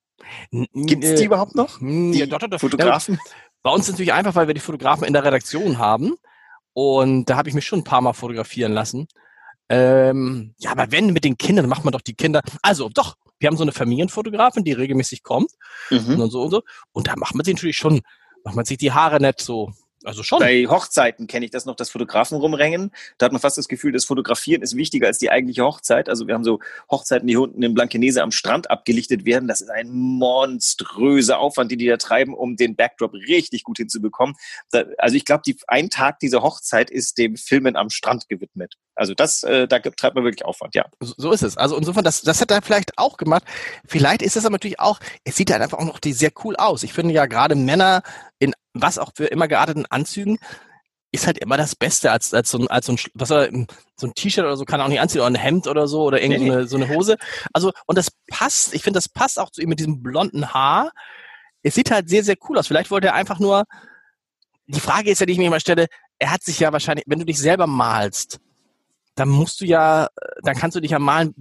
Gibt 0.50 1.04
es 1.04 1.16
die 1.16 1.24
äh, 1.24 1.26
überhaupt 1.26 1.54
noch? 1.54 1.78
Die 1.78 2.18
ja, 2.18 2.26
doch, 2.26 2.38
doch, 2.38 2.48
doch. 2.48 2.60
Fotografen? 2.60 3.18
Bei 3.62 3.70
uns 3.70 3.82
ist 3.82 3.88
es 3.88 3.92
natürlich 3.94 4.12
einfach, 4.12 4.34
weil 4.34 4.46
wir 4.46 4.54
die 4.54 4.60
Fotografen 4.60 5.04
in 5.04 5.12
der 5.12 5.24
Redaktion 5.24 5.78
haben. 5.78 6.14
Und 6.78 7.24
da 7.30 7.38
habe 7.38 7.48
ich 7.48 7.54
mich 7.54 7.64
schon 7.64 7.78
ein 7.78 7.84
paar 7.84 8.02
Mal 8.02 8.12
fotografieren 8.12 8.72
lassen. 8.72 9.08
Ähm, 9.70 10.54
ja, 10.58 10.72
aber 10.72 10.92
wenn 10.92 11.14
mit 11.14 11.24
den 11.24 11.38
Kindern, 11.38 11.70
macht 11.70 11.84
man 11.84 11.92
doch 11.92 12.02
die 12.02 12.12
Kinder. 12.12 12.42
Also 12.60 12.90
doch, 12.90 13.16
wir 13.38 13.46
haben 13.46 13.56
so 13.56 13.62
eine 13.62 13.72
Familienfotografin, 13.72 14.62
die 14.62 14.74
regelmäßig 14.74 15.22
kommt 15.22 15.50
mhm. 15.88 16.20
und 16.20 16.30
so 16.30 16.42
und 16.42 16.50
so. 16.50 16.62
Und 16.92 17.08
da 17.08 17.16
macht 17.16 17.34
man 17.34 17.46
sich 17.46 17.54
natürlich 17.54 17.78
schon, 17.78 18.02
macht 18.44 18.56
man 18.56 18.66
sich 18.66 18.76
die 18.76 18.92
Haare 18.92 19.22
nicht 19.22 19.40
so 19.40 19.72
also 20.04 20.22
schon. 20.22 20.38
Bei 20.38 20.66
Hochzeiten 20.66 21.26
kenne 21.26 21.44
ich 21.44 21.50
das 21.50 21.64
noch, 21.64 21.74
das 21.74 21.90
Fotografen 21.90 22.38
rumrängen. 22.38 22.92
Da 23.18 23.26
hat 23.26 23.32
man 23.32 23.40
fast 23.40 23.58
das 23.58 23.68
Gefühl, 23.68 23.92
das 23.92 24.04
Fotografieren 24.04 24.62
ist 24.62 24.76
wichtiger 24.76 25.06
als 25.06 25.18
die 25.18 25.30
eigentliche 25.30 25.64
Hochzeit. 25.64 26.08
Also 26.08 26.26
wir 26.26 26.34
haben 26.34 26.44
so 26.44 26.60
Hochzeiten, 26.90 27.26
die 27.26 27.36
unten 27.36 27.62
in 27.62 27.74
Blankenese 27.74 28.22
am 28.22 28.30
Strand 28.30 28.70
abgelichtet 28.70 29.24
werden. 29.24 29.48
Das 29.48 29.60
ist 29.60 29.70
ein 29.70 29.90
monströser 29.90 31.38
Aufwand, 31.38 31.70
den 31.70 31.78
die 31.78 31.86
da 31.86 31.96
treiben, 31.96 32.34
um 32.34 32.56
den 32.56 32.76
Backdrop 32.76 33.14
richtig 33.14 33.64
gut 33.64 33.78
hinzubekommen. 33.78 34.36
Da, 34.70 34.84
also 34.98 35.16
ich 35.16 35.24
glaube, 35.24 35.42
ein 35.66 35.90
Tag 35.90 36.20
dieser 36.20 36.42
Hochzeit 36.42 36.90
ist 36.90 37.18
dem 37.18 37.36
Filmen 37.36 37.76
am 37.76 37.90
Strand 37.90 38.28
gewidmet. 38.28 38.74
Also 38.94 39.14
das, 39.14 39.42
äh, 39.42 39.68
da 39.68 39.78
treibt 39.78 40.14
man 40.14 40.24
wirklich 40.24 40.44
Aufwand, 40.44 40.74
ja. 40.74 40.86
So 41.00 41.32
ist 41.32 41.42
es. 41.42 41.56
Also 41.56 41.76
insofern, 41.76 42.04
das, 42.04 42.22
das 42.22 42.40
hat 42.40 42.50
er 42.50 42.62
vielleicht 42.62 42.96
auch 42.96 43.16
gemacht. 43.16 43.44
Vielleicht 43.86 44.22
ist 44.22 44.36
es 44.36 44.44
aber 44.44 44.54
natürlich 44.54 44.80
auch, 44.80 45.00
es 45.24 45.36
sieht 45.36 45.50
halt 45.50 45.62
einfach 45.62 45.78
auch 45.78 45.84
noch 45.84 46.00
sehr 46.04 46.30
cool 46.44 46.56
aus. 46.56 46.82
Ich 46.82 46.92
finde 46.92 47.12
ja 47.12 47.26
gerade 47.26 47.54
Männer 47.54 48.02
in 48.38 48.54
was 48.82 48.98
auch 48.98 49.12
für 49.14 49.26
immer 49.26 49.48
gearteten 49.48 49.86
Anzügen 49.86 50.38
ist 51.12 51.26
halt 51.26 51.38
immer 51.38 51.56
das 51.56 51.74
Beste 51.74 52.10
als, 52.10 52.34
als 52.34 52.50
so 52.50 52.58
ein, 52.58 52.68
als 52.68 52.86
so 52.86 52.92
ein, 52.92 52.98
was 53.14 53.30
er, 53.30 53.50
so 53.96 54.06
ein 54.06 54.14
T-Shirt 54.14 54.44
oder 54.44 54.56
so 54.56 54.64
kann 54.64 54.80
er 54.80 54.84
auch 54.84 54.90
nicht 54.90 55.00
anziehen 55.00 55.20
oder 55.20 55.30
ein 55.30 55.34
Hemd 55.34 55.66
oder 55.66 55.88
so 55.88 56.02
oder 56.02 56.20
irgendwie 56.22 56.50
nee. 56.50 56.66
so 56.66 56.76
eine 56.76 56.88
Hose. 56.88 57.16
Also, 57.52 57.72
und 57.86 57.96
das 57.96 58.10
passt, 58.28 58.74
ich 58.74 58.82
finde, 58.82 58.98
das 58.98 59.08
passt 59.08 59.38
auch 59.38 59.50
zu 59.50 59.62
ihm 59.62 59.68
mit 59.68 59.78
diesem 59.78 60.02
blonden 60.02 60.52
Haar. 60.52 60.92
Es 61.62 61.74
sieht 61.74 61.90
halt 61.90 62.08
sehr, 62.08 62.22
sehr 62.22 62.36
cool 62.48 62.58
aus. 62.58 62.66
Vielleicht 62.66 62.90
wollte 62.90 63.08
er 63.08 63.14
einfach 63.14 63.38
nur, 63.38 63.64
die 64.66 64.80
Frage 64.80 65.10
ist 65.10 65.20
ja, 65.20 65.26
die 65.26 65.32
ich 65.32 65.38
mir 65.38 65.46
immer 65.46 65.60
stelle, 65.60 65.86
er 66.18 66.32
hat 66.32 66.42
sich 66.42 66.60
ja 66.60 66.72
wahrscheinlich, 66.72 67.04
wenn 67.06 67.18
du 67.18 67.24
dich 67.24 67.38
selber 67.38 67.66
malst, 67.66 68.40
dann 69.14 69.28
musst 69.28 69.60
du 69.60 69.64
ja, 69.64 70.08
dann 70.42 70.56
kannst 70.56 70.76
du 70.76 70.80
dich 70.80 70.90
ja 70.90 70.98
malen, 70.98 71.34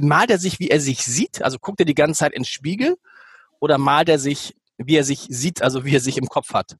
malt 0.00 0.30
er 0.30 0.38
sich, 0.38 0.58
wie 0.60 0.70
er 0.70 0.80
sich 0.80 1.04
sieht? 1.04 1.42
Also 1.42 1.58
guckt 1.58 1.80
er 1.80 1.86
die 1.86 1.94
ganze 1.94 2.20
Zeit 2.20 2.32
ins 2.32 2.48
Spiegel 2.48 2.96
oder 3.60 3.76
malt 3.78 4.08
er 4.08 4.18
sich 4.18 4.56
wie 4.78 4.96
er 4.96 5.04
sich 5.04 5.26
sieht, 5.28 5.62
also 5.62 5.84
wie 5.84 5.94
er 5.94 6.00
sich 6.00 6.16
im 6.16 6.28
Kopf 6.28 6.54
hat. 6.54 6.76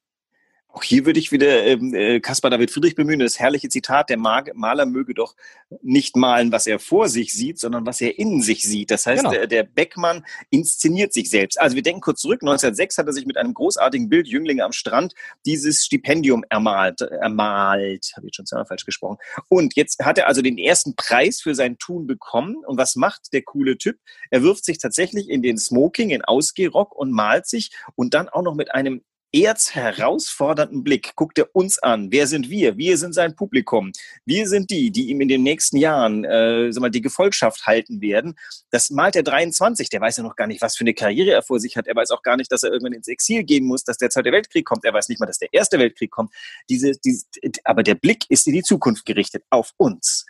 Auch 0.70 0.82
hier 0.82 1.06
würde 1.06 1.19
ich 1.19 1.32
wieder 1.32 1.65
ähm, 1.65 1.94
äh, 1.94 2.20
Caspar 2.20 2.50
David 2.50 2.70
Friedrich 2.70 2.94
bemühen, 2.94 3.20
das 3.20 3.38
herrliche 3.38 3.70
Zitat, 3.70 4.11
der 4.11 4.19
Maler 4.19 4.85
möge 4.85 5.15
doch 5.15 5.35
nicht 5.81 6.15
malen, 6.15 6.53
was 6.53 6.67
er 6.67 6.79
vor 6.79 7.09
sich 7.09 7.32
sieht, 7.32 7.59
sondern 7.59 7.87
was 7.87 8.03
er 8.03 8.19
in 8.19 8.43
sich 8.43 8.65
sieht. 8.65 8.91
Das 8.91 9.06
heißt, 9.06 9.23
genau. 9.23 9.32
der, 9.32 9.47
der 9.47 9.62
Beckmann 9.62 10.26
inszeniert 10.50 11.15
sich 11.15 11.31
selbst. 11.31 11.59
Also 11.59 11.75
wir 11.75 11.82
denken 11.82 12.03
kurz 12.03 12.20
zurück, 12.20 12.43
1906 12.43 12.99
hat 12.99 13.06
er 13.06 13.15
sich 13.15 13.25
mit 13.25 13.38
einem 13.38 13.55
großartigen 13.55 14.11
Bild 14.11 14.29
Jünglinge 14.29 14.62
am 14.62 14.73
Strand 14.73 15.15
dieses 15.47 15.87
Stipendium 15.87 16.44
ermalt, 16.50 17.00
ermalt, 17.00 18.12
habe 18.14 18.26
ich 18.29 18.35
schon 18.35 18.44
zweimal 18.44 18.67
falsch 18.67 18.85
gesprochen. 18.85 19.17
Und 19.49 19.75
jetzt 19.75 20.05
hat 20.05 20.19
er 20.19 20.29
also 20.29 20.43
den 20.43 20.59
ersten 20.59 20.94
Preis 20.97 21.41
für 21.41 21.55
sein 21.55 21.79
Tun 21.79 22.06
bekommen. 22.06 22.56
Und 22.67 22.76
was 22.76 22.94
macht 22.94 23.32
der 23.32 23.43
coole 23.43 23.79
Typ? 23.79 23.97
Er 24.31 24.43
wirft 24.43 24.67
sich 24.67 24.76
tatsächlich 24.76 25.31
in 25.31 25.43
den 25.43 25.56
Smoking, 25.56 26.11
in 26.11 26.23
Ausgehrock 26.23 26.94
und 26.94 27.11
malt 27.11 27.47
sich 27.47 27.71
und 27.94 28.12
dann 28.12 28.29
auch 28.29 28.43
noch 28.43 28.55
mit 28.55 28.75
einem 28.75 29.03
erzherausfordernden 29.32 30.82
Blick 30.82 31.14
guckt 31.14 31.38
er 31.38 31.54
uns 31.54 31.78
an. 31.78 32.10
Wer 32.10 32.26
sind 32.26 32.48
wir? 32.48 32.78
Wir 32.78 32.96
sind 32.96 33.14
sein 33.14 33.36
Publikum. 33.36 33.92
Wir 34.25 34.48
sind 34.48 34.70
die, 34.70 34.90
die 34.90 35.08
ihm 35.08 35.20
in 35.20 35.28
den 35.28 35.42
nächsten 35.42 35.76
Jahren 35.76 36.25
äh, 36.25 36.72
sag 36.72 36.80
mal, 36.80 36.90
die 36.90 37.02
Gefolgschaft 37.02 37.66
halten 37.66 38.00
werden. 38.00 38.38
Das 38.70 38.90
malt 38.90 39.16
er 39.16 39.22
23. 39.22 39.90
Der 39.90 40.00
weiß 40.00 40.16
ja 40.16 40.22
noch 40.22 40.36
gar 40.36 40.46
nicht, 40.46 40.62
was 40.62 40.76
für 40.76 40.82
eine 40.82 40.94
Karriere 40.94 41.32
er 41.32 41.42
vor 41.42 41.60
sich 41.60 41.76
hat. 41.76 41.86
Er 41.86 41.94
weiß 41.94 42.10
auch 42.10 42.22
gar 42.22 42.36
nicht, 42.36 42.50
dass 42.50 42.62
er 42.62 42.70
irgendwann 42.70 42.94
ins 42.94 43.08
Exil 43.08 43.44
gehen 43.44 43.64
muss, 43.64 43.84
dass 43.84 43.98
der 43.98 44.10
Zweite 44.10 44.32
Weltkrieg 44.32 44.64
kommt. 44.64 44.84
Er 44.84 44.94
weiß 44.94 45.08
nicht 45.08 45.20
mal, 45.20 45.26
dass 45.26 45.38
der 45.38 45.52
Erste 45.52 45.78
Weltkrieg 45.78 46.10
kommt. 46.10 46.32
Diese, 46.70 46.92
diese, 47.04 47.26
aber 47.64 47.82
der 47.82 47.96
Blick 47.96 48.25
ist 48.30 48.46
in 48.46 48.54
die 48.54 48.62
Zukunft 48.62 49.04
gerichtet, 49.04 49.44
auf 49.50 49.73
uns. 49.76 50.25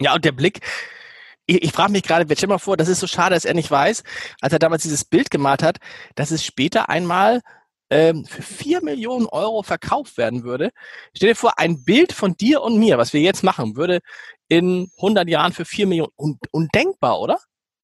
Ja, 0.00 0.14
und 0.14 0.24
der 0.24 0.32
Blick, 0.32 0.60
ich, 1.46 1.62
ich 1.62 1.72
frage 1.72 1.92
mich 1.92 2.02
gerade, 2.02 2.32
stell 2.36 2.48
mal 2.48 2.58
vor, 2.58 2.76
das 2.76 2.88
ist 2.88 3.00
so 3.00 3.06
schade, 3.06 3.34
dass 3.34 3.44
er 3.44 3.54
nicht 3.54 3.70
weiß, 3.70 4.02
als 4.40 4.52
er 4.52 4.58
damals 4.58 4.82
dieses 4.82 5.04
Bild 5.04 5.30
gemalt 5.30 5.62
hat, 5.62 5.78
dass 6.14 6.30
es 6.30 6.44
später 6.44 6.88
einmal 6.88 7.40
ähm, 7.92 8.24
für 8.24 8.40
vier 8.40 8.82
Millionen 8.82 9.26
Euro 9.26 9.62
verkauft 9.62 10.16
werden 10.16 10.44
würde. 10.44 10.70
Stell 11.14 11.28
dir 11.28 11.36
vor, 11.36 11.58
ein 11.58 11.84
Bild 11.84 12.12
von 12.12 12.34
dir 12.38 12.62
und 12.62 12.78
mir, 12.78 12.96
was 12.96 13.12
wir 13.12 13.20
jetzt 13.20 13.44
machen, 13.44 13.76
würde 13.76 14.00
in 14.48 14.90
100 14.96 15.28
Jahren 15.28 15.52
für 15.52 15.66
vier 15.66 15.86
Millionen, 15.86 16.10
un 16.16 16.38
undenkbar, 16.52 17.20
oder? 17.20 17.38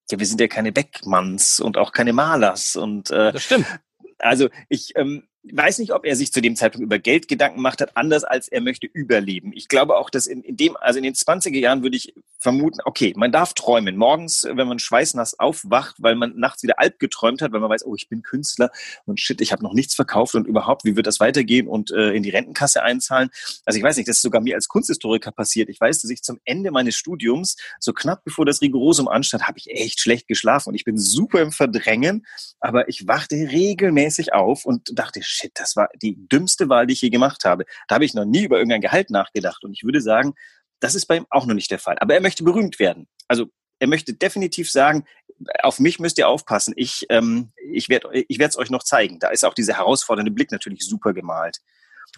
Ja, 0.09 0.17
wir 0.17 0.25
sind 0.25 0.41
ja 0.41 0.47
keine 0.47 0.71
Beckmanns 0.71 1.59
und 1.59 1.77
auch 1.77 1.91
keine 1.91 2.11
Malers 2.11 2.75
und 2.75 3.11
äh, 3.11 3.31
das 3.31 3.43
stimmt. 3.43 3.67
Also 4.17 4.49
ich 4.67 4.93
ähm, 4.95 5.28
weiß 5.51 5.79
nicht, 5.79 5.93
ob 5.93 6.05
er 6.05 6.15
sich 6.15 6.31
zu 6.31 6.41
dem 6.41 6.55
Zeitpunkt 6.55 6.85
über 6.85 6.99
Geld 6.99 7.27
Gedanken 7.27 7.57
gemacht 7.57 7.81
hat, 7.81 7.95
anders 7.95 8.23
als 8.23 8.47
er 8.47 8.61
möchte 8.61 8.87
überleben. 8.87 9.51
Ich 9.53 9.67
glaube 9.67 9.97
auch, 9.97 10.09
dass 10.09 10.27
in, 10.27 10.41
in 10.43 10.57
dem, 10.57 10.75
also 10.77 10.97
in 10.97 11.03
den 11.03 11.13
20er 11.13 11.57
Jahren 11.57 11.83
würde 11.83 11.97
ich 11.97 12.13
vermuten, 12.39 12.79
okay, 12.85 13.13
man 13.17 13.31
darf 13.31 13.53
träumen. 13.53 13.97
Morgens, 13.97 14.47
wenn 14.49 14.67
man 14.67 14.79
schweißnass 14.79 15.39
aufwacht, 15.39 15.95
weil 15.99 16.15
man 16.15 16.37
nachts 16.37 16.63
wieder 16.63 16.79
Alp 16.79 16.97
geträumt 16.99 17.41
hat, 17.41 17.51
weil 17.51 17.59
man 17.59 17.69
weiß, 17.69 17.85
oh, 17.85 17.95
ich 17.95 18.07
bin 18.07 18.21
Künstler 18.21 18.71
und 19.05 19.19
shit, 19.19 19.41
ich 19.41 19.51
habe 19.51 19.63
noch 19.63 19.73
nichts 19.73 19.93
verkauft 19.93 20.35
und 20.35 20.47
überhaupt, 20.47 20.85
wie 20.85 20.95
wird 20.95 21.07
das 21.07 21.19
weitergehen 21.19 21.67
und 21.67 21.91
äh, 21.91 22.11
in 22.11 22.23
die 22.23 22.29
Rentenkasse 22.29 22.81
einzahlen? 22.81 23.29
Also 23.65 23.77
ich 23.77 23.83
weiß 23.83 23.97
nicht, 23.97 24.07
das 24.07 24.17
ist 24.17 24.21
sogar 24.21 24.41
mir 24.41 24.55
als 24.55 24.67
Kunsthistoriker 24.67 25.31
passiert. 25.31 25.69
Ich 25.69 25.81
weiß, 25.81 25.99
dass 25.99 26.11
ich 26.11 26.21
zum 26.21 26.39
Ende 26.45 26.71
meines 26.71 26.95
Studiums, 26.95 27.57
so 27.79 27.91
knapp 27.91 28.23
bevor 28.23 28.45
das 28.45 28.61
Rigorosum 28.61 29.07
anstand, 29.07 29.47
habe 29.47 29.57
ich 29.57 29.69
echt 29.69 29.99
schlecht 29.99 30.27
geschlafen 30.27 30.69
und 30.69 30.75
ich 30.75 30.85
bin 30.85 30.97
super 30.97 31.41
im 31.41 31.51
Verdrängen, 31.51 32.25
aber 32.59 32.87
ich 32.87 33.07
wachte 33.07 33.35
regelmäßig 33.35 34.33
auf 34.33 34.65
und 34.65 34.97
dachte, 34.97 35.21
shit, 35.23 35.38
das 35.55 35.75
war 35.75 35.89
die 36.01 36.15
dümmste 36.27 36.69
Wahl, 36.69 36.87
die 36.87 36.93
ich 36.93 37.01
je 37.01 37.09
gemacht 37.09 37.45
habe. 37.45 37.65
Da 37.87 37.95
habe 37.95 38.05
ich 38.05 38.13
noch 38.13 38.25
nie 38.25 38.43
über 38.43 38.57
irgendein 38.57 38.81
Gehalt 38.81 39.09
nachgedacht. 39.09 39.63
Und 39.63 39.73
ich 39.73 39.83
würde 39.83 40.01
sagen, 40.01 40.33
das 40.79 40.95
ist 40.95 41.05
bei 41.05 41.17
ihm 41.17 41.25
auch 41.29 41.45
noch 41.45 41.55
nicht 41.55 41.71
der 41.71 41.79
Fall. 41.79 41.97
Aber 41.99 42.13
er 42.13 42.21
möchte 42.21 42.43
berühmt 42.43 42.79
werden. 42.79 43.07
Also 43.27 43.47
er 43.79 43.87
möchte 43.87 44.13
definitiv 44.13 44.69
sagen, 44.71 45.05
auf 45.61 45.79
mich 45.79 45.99
müsst 45.99 46.17
ihr 46.17 46.27
aufpassen. 46.27 46.73
Ich, 46.75 47.05
ähm, 47.09 47.51
ich 47.71 47.89
werde 47.89 48.09
ich 48.13 48.39
es 48.39 48.57
euch 48.57 48.69
noch 48.69 48.83
zeigen. 48.83 49.19
Da 49.19 49.29
ist 49.29 49.45
auch 49.45 49.53
dieser 49.53 49.75
herausfordernde 49.75 50.31
Blick 50.31 50.51
natürlich 50.51 50.85
super 50.85 51.13
gemalt. 51.13 51.59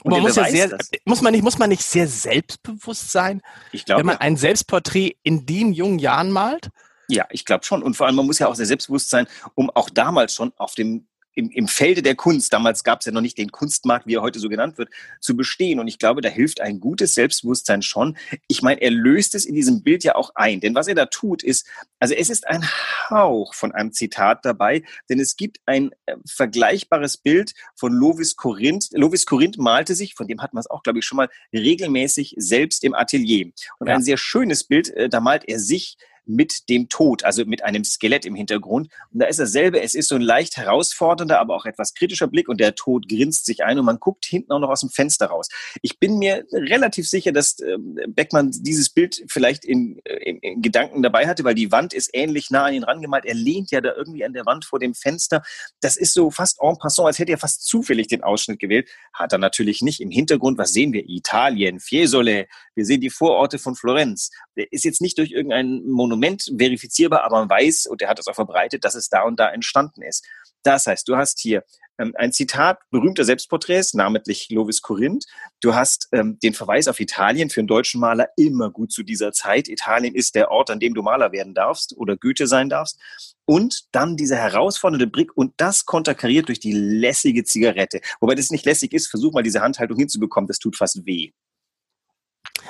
Und 0.03 0.11
man 0.11 0.21
muss, 0.21 0.35
ja 0.35 0.45
sehr, 0.45 0.77
muss, 1.05 1.21
man 1.21 1.33
nicht, 1.33 1.43
muss 1.43 1.57
man 1.57 1.69
nicht 1.69 1.83
sehr 1.83 2.07
selbstbewusst 2.07 3.11
sein, 3.11 3.41
ich 3.71 3.85
glaub, 3.85 3.99
wenn 3.99 4.05
man 4.05 4.15
ja. 4.15 4.21
ein 4.21 4.37
Selbstporträt 4.37 5.17
in 5.21 5.45
den 5.45 5.73
jungen 5.73 5.99
Jahren 5.99 6.31
malt? 6.31 6.69
Ja, 7.07 7.27
ich 7.29 7.45
glaube 7.45 7.65
schon. 7.65 7.83
Und 7.83 7.95
vor 7.95 8.07
allem, 8.07 8.15
man 8.15 8.25
muss 8.25 8.39
ja 8.39 8.47
auch 8.47 8.55
sehr 8.55 8.65
selbstbewusst 8.65 9.09
sein, 9.09 9.27
um 9.53 9.69
auch 9.69 9.89
damals 9.89 10.33
schon 10.33 10.53
auf 10.55 10.75
dem 10.75 11.07
im, 11.33 11.49
im 11.49 11.67
Felde 11.67 12.01
der 12.01 12.15
Kunst, 12.15 12.51
damals 12.53 12.83
gab 12.83 12.99
es 12.99 13.05
ja 13.05 13.11
noch 13.11 13.21
nicht 13.21 13.37
den 13.37 13.51
Kunstmarkt, 13.51 14.07
wie 14.07 14.15
er 14.15 14.21
heute 14.21 14.39
so 14.39 14.49
genannt 14.49 14.77
wird, 14.77 14.89
zu 15.19 15.35
bestehen. 15.35 15.79
Und 15.79 15.87
ich 15.87 15.99
glaube, 15.99 16.21
da 16.21 16.29
hilft 16.29 16.61
ein 16.61 16.79
gutes 16.79 17.13
Selbstbewusstsein 17.13 17.81
schon. 17.81 18.17
Ich 18.47 18.61
meine, 18.61 18.81
er 18.81 18.91
löst 18.91 19.35
es 19.35 19.45
in 19.45 19.55
diesem 19.55 19.83
Bild 19.83 20.03
ja 20.03 20.15
auch 20.15 20.31
ein. 20.35 20.59
Denn 20.59 20.75
was 20.75 20.87
er 20.87 20.95
da 20.95 21.05
tut, 21.05 21.43
ist, 21.43 21.67
also 21.99 22.13
es 22.13 22.29
ist 22.29 22.47
ein 22.47 22.63
Hauch 23.09 23.53
von 23.53 23.71
einem 23.71 23.93
Zitat 23.93 24.43
dabei, 24.43 24.83
denn 25.09 25.19
es 25.19 25.35
gibt 25.35 25.59
ein 25.65 25.91
äh, 26.05 26.15
vergleichbares 26.25 27.17
Bild 27.17 27.53
von 27.75 27.93
Lovis 27.93 28.35
Corinth. 28.35 28.89
Lovis 28.91 29.25
Corinth 29.25 29.57
malte 29.57 29.95
sich, 29.95 30.15
von 30.15 30.27
dem 30.27 30.41
hat 30.41 30.53
man 30.53 30.61
es 30.61 30.69
auch, 30.69 30.83
glaube 30.83 30.99
ich, 30.99 31.05
schon 31.05 31.17
mal 31.17 31.29
regelmäßig 31.53 32.35
selbst 32.37 32.83
im 32.83 32.93
Atelier. 32.93 33.51
Und 33.79 33.87
ja. 33.87 33.95
ein 33.95 34.03
sehr 34.03 34.17
schönes 34.17 34.63
Bild, 34.63 34.89
äh, 34.89 35.09
da 35.09 35.19
malt 35.19 35.45
er 35.47 35.59
sich 35.59 35.97
mit 36.25 36.69
dem 36.69 36.89
Tod, 36.89 37.23
also 37.23 37.45
mit 37.45 37.63
einem 37.63 37.83
Skelett 37.83 38.25
im 38.25 38.35
Hintergrund. 38.35 38.89
Und 39.11 39.19
da 39.19 39.25
ist 39.25 39.39
dasselbe, 39.39 39.81
es 39.81 39.93
ist 39.93 40.09
so 40.09 40.15
ein 40.15 40.21
leicht 40.21 40.57
herausfordernder, 40.57 41.39
aber 41.39 41.55
auch 41.55 41.65
etwas 41.65 41.93
kritischer 41.93 42.27
Blick 42.27 42.47
und 42.47 42.59
der 42.59 42.75
Tod 42.75 43.07
grinst 43.09 43.45
sich 43.45 43.63
ein 43.63 43.79
und 43.79 43.85
man 43.85 43.99
guckt 43.99 44.25
hinten 44.25 44.51
auch 44.51 44.59
noch 44.59 44.69
aus 44.69 44.81
dem 44.81 44.89
Fenster 44.89 45.27
raus. 45.27 45.49
Ich 45.81 45.99
bin 45.99 46.17
mir 46.17 46.45
relativ 46.51 47.07
sicher, 47.09 47.31
dass 47.31 47.59
ähm, 47.59 47.97
Beckmann 48.07 48.51
dieses 48.51 48.89
Bild 48.89 49.23
vielleicht 49.27 49.65
in, 49.65 49.99
äh, 50.05 50.17
in, 50.29 50.37
in 50.39 50.61
Gedanken 50.61 51.01
dabei 51.01 51.27
hatte, 51.27 51.43
weil 51.43 51.55
die 51.55 51.71
Wand 51.71 51.93
ist 51.93 52.09
ähnlich 52.13 52.49
nah 52.49 52.65
an 52.65 52.73
ihn 52.73 52.83
rangemalt. 52.83 53.25
Er 53.25 53.35
lehnt 53.35 53.71
ja 53.71 53.81
da 53.81 53.93
irgendwie 53.95 54.23
an 54.23 54.33
der 54.33 54.45
Wand 54.45 54.65
vor 54.65 54.79
dem 54.79 54.93
Fenster. 54.93 55.43
Das 55.81 55.97
ist 55.97 56.13
so 56.13 56.31
fast 56.31 56.59
en 56.61 56.77
passant, 56.77 57.07
als 57.07 57.19
hätte 57.19 57.31
er 57.31 57.37
fast 57.37 57.65
zufällig 57.65 58.07
den 58.07 58.23
Ausschnitt 58.23 58.59
gewählt. 58.59 58.89
Hat 59.13 59.33
er 59.33 59.39
natürlich 59.39 59.81
nicht. 59.81 59.99
Im 59.99 60.11
Hintergrund, 60.11 60.57
was 60.57 60.71
sehen 60.71 60.93
wir? 60.93 61.03
Italien, 61.07 61.79
Fiesole. 61.79 62.47
Wir 62.75 62.85
sehen 62.85 63.01
die 63.01 63.09
Vororte 63.09 63.59
von 63.59 63.75
Florenz. 63.75 64.29
Der 64.55 64.71
ist 64.71 64.85
jetzt 64.85 65.01
nicht 65.01 65.17
durch 65.17 65.31
irgendein 65.31 65.83
Monument 65.85 66.10
Monument 66.11 66.43
verifizierbar, 66.57 67.23
aber 67.23 67.39
man 67.39 67.49
weiß, 67.49 67.87
und 67.87 68.01
er 68.01 68.09
hat 68.09 68.19
es 68.19 68.27
auch 68.27 68.35
verbreitet, 68.35 68.83
dass 68.83 68.95
es 68.95 69.09
da 69.09 69.23
und 69.23 69.39
da 69.39 69.49
entstanden 69.49 70.01
ist. 70.01 70.25
Das 70.63 70.85
heißt, 70.85 71.07
du 71.07 71.15
hast 71.15 71.39
hier 71.39 71.63
ähm, 71.97 72.13
ein 72.17 72.31
Zitat 72.31 72.79
berühmter 72.91 73.23
Selbstporträts, 73.23 73.93
namentlich 73.93 74.49
Lovis 74.49 74.81
Corinth. 74.81 75.25
Du 75.61 75.73
hast 75.73 76.07
ähm, 76.11 76.37
den 76.39 76.53
Verweis 76.53 76.87
auf 76.87 76.99
Italien 76.99 77.49
für 77.49 77.61
einen 77.61 77.67
deutschen 77.67 77.99
Maler 77.99 78.29
immer 78.37 78.69
gut 78.69 78.91
zu 78.91 79.03
dieser 79.03 79.31
Zeit. 79.31 79.67
Italien 79.67 80.13
ist 80.13 80.35
der 80.35 80.51
Ort, 80.51 80.69
an 80.69 80.79
dem 80.79 80.93
du 80.93 81.01
Maler 81.01 81.31
werden 81.31 81.53
darfst 81.53 81.95
oder 81.97 82.17
Goethe 82.17 82.47
sein 82.47 82.69
darfst. 82.69 82.99
Und 83.45 83.85
dann 83.91 84.17
dieser 84.17 84.37
herausfordernde 84.37 85.07
Blick 85.07 85.35
und 85.35 85.53
das 85.57 85.85
konterkariert 85.85 86.47
durch 86.47 86.59
die 86.59 86.73
lässige 86.73 87.43
Zigarette. 87.43 88.01
Wobei 88.19 88.35
das 88.35 88.51
nicht 88.51 88.65
lässig 88.65 88.93
ist, 88.93 89.07
versuch 89.07 89.33
mal 89.33 89.43
diese 89.43 89.61
Handhaltung 89.61 89.97
hinzubekommen, 89.97 90.47
das 90.47 90.59
tut 90.59 90.77
fast 90.77 91.05
weh. 91.05 91.31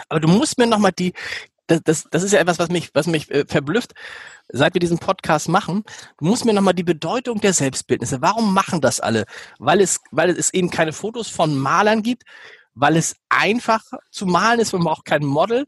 Aber 0.09 0.19
du 0.19 0.27
musst 0.27 0.57
mir 0.57 0.67
nochmal 0.67 0.91
die, 0.91 1.13
das, 1.67 1.81
das, 1.83 2.07
das 2.11 2.23
ist 2.23 2.33
ja 2.33 2.39
etwas, 2.39 2.59
was 2.59 2.69
mich, 2.69 2.89
was 2.93 3.07
mich 3.07 3.29
äh, 3.31 3.45
verblüfft, 3.47 3.93
seit 4.49 4.73
wir 4.73 4.79
diesen 4.79 4.99
Podcast 4.99 5.49
machen. 5.49 5.83
Du 6.17 6.25
musst 6.25 6.45
mir 6.45 6.53
nochmal 6.53 6.73
die 6.73 6.83
Bedeutung 6.83 7.39
der 7.39 7.53
Selbstbildnisse. 7.53 8.21
Warum 8.21 8.53
machen 8.53 8.81
das 8.81 8.99
alle? 8.99 9.25
Weil 9.59 9.81
es, 9.81 9.99
weil 10.11 10.31
es 10.31 10.53
eben 10.53 10.69
keine 10.69 10.93
Fotos 10.93 11.29
von 11.29 11.57
Malern 11.57 12.03
gibt, 12.03 12.23
weil 12.73 12.97
es 12.97 13.15
einfach 13.29 13.83
zu 14.11 14.25
malen 14.25 14.59
ist, 14.59 14.73
man 14.73 14.83
braucht 14.83 15.05
kein 15.05 15.25
Model, 15.25 15.65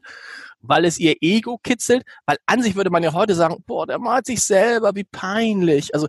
weil 0.66 0.84
es 0.84 0.98
ihr 0.98 1.16
Ego 1.20 1.58
kitzelt, 1.58 2.04
weil 2.26 2.38
an 2.46 2.62
sich 2.62 2.74
würde 2.74 2.90
man 2.90 3.02
ja 3.02 3.12
heute 3.12 3.34
sagen, 3.34 3.62
boah, 3.66 3.86
der 3.86 3.98
malt 3.98 4.26
sich 4.26 4.42
selber, 4.42 4.94
wie 4.94 5.04
peinlich. 5.04 5.94
Also, 5.94 6.06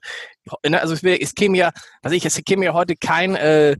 ne, 0.65 0.79
also 0.81 0.93
es, 0.93 1.03
wäre, 1.03 1.19
es 1.19 1.35
käme 1.35 1.57
ja, 1.57 1.71
was 2.01 2.13
ich, 2.13 2.25
es 2.25 2.41
käme 2.45 2.65
ja 2.65 2.73
heute 2.73 2.95
kein, 2.95 3.35
äh, 3.35 3.75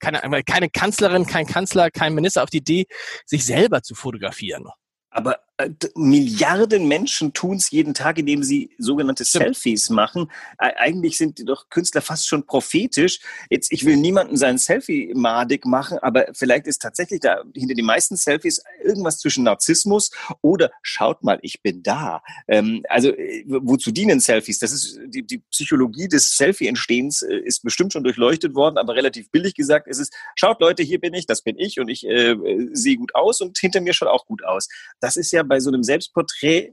keine, 0.00 0.42
keine 0.42 0.70
Kanzlerin, 0.70 1.26
kein 1.26 1.46
Kanzler, 1.46 1.90
kein 1.90 2.14
Minister 2.14 2.42
auf 2.42 2.50
die 2.50 2.58
Idee, 2.58 2.86
sich 3.24 3.44
selber 3.46 3.82
zu 3.82 3.94
fotografieren. 3.94 4.66
Aber 5.10 5.34
äh, 5.34 5.47
Milliarden 5.96 6.86
Menschen 6.86 7.32
tun 7.32 7.56
es 7.56 7.70
jeden 7.70 7.92
Tag, 7.92 8.18
indem 8.18 8.44
sie 8.44 8.70
sogenannte 8.78 9.24
Selfies 9.24 9.90
machen. 9.90 10.30
Eigentlich 10.56 11.18
sind 11.18 11.48
doch 11.48 11.68
Künstler 11.68 12.00
fast 12.00 12.28
schon 12.28 12.46
prophetisch. 12.46 13.18
Jetzt, 13.50 13.72
ich 13.72 13.84
will 13.84 13.96
niemanden 13.96 14.36
sein 14.36 14.58
Selfie 14.58 15.12
madig 15.14 15.66
machen, 15.66 15.98
aber 15.98 16.26
vielleicht 16.32 16.68
ist 16.68 16.80
tatsächlich 16.80 17.20
da 17.20 17.42
hinter 17.54 17.74
den 17.74 17.86
meisten 17.86 18.16
Selfies 18.16 18.62
irgendwas 18.84 19.18
zwischen 19.18 19.44
Narzissmus 19.44 20.12
oder 20.42 20.70
schaut 20.82 21.24
mal, 21.24 21.40
ich 21.42 21.60
bin 21.60 21.82
da. 21.82 22.22
Ähm, 22.46 22.84
also 22.88 23.08
äh, 23.10 23.44
wozu 23.46 23.90
dienen 23.90 24.20
Selfies? 24.20 24.60
Das 24.60 24.70
ist 24.70 25.00
die, 25.06 25.26
die 25.26 25.38
Psychologie 25.50 26.06
des 26.06 26.36
Selfie-Entstehens 26.36 27.22
äh, 27.22 27.36
ist 27.36 27.64
bestimmt 27.64 27.92
schon 27.92 28.04
durchleuchtet 28.04 28.54
worden, 28.54 28.78
aber 28.78 28.94
relativ 28.94 29.30
billig 29.32 29.54
gesagt 29.54 29.88
ist 29.88 29.98
es, 29.98 30.10
schaut 30.36 30.60
Leute, 30.60 30.84
hier 30.84 31.00
bin 31.00 31.14
ich, 31.14 31.26
das 31.26 31.42
bin 31.42 31.58
ich 31.58 31.80
und 31.80 31.88
ich 31.88 32.06
äh, 32.06 32.36
sehe 32.72 32.96
gut 32.96 33.14
aus 33.16 33.40
und 33.40 33.58
hinter 33.58 33.80
mir 33.80 33.92
schaut 33.92 34.08
auch 34.08 34.26
gut 34.26 34.44
aus. 34.44 34.68
Das 35.00 35.16
ist 35.16 35.32
ja 35.32 35.47
bei 35.48 35.60
so 35.60 35.70
einem 35.70 35.82
Selbstporträt 35.82 36.72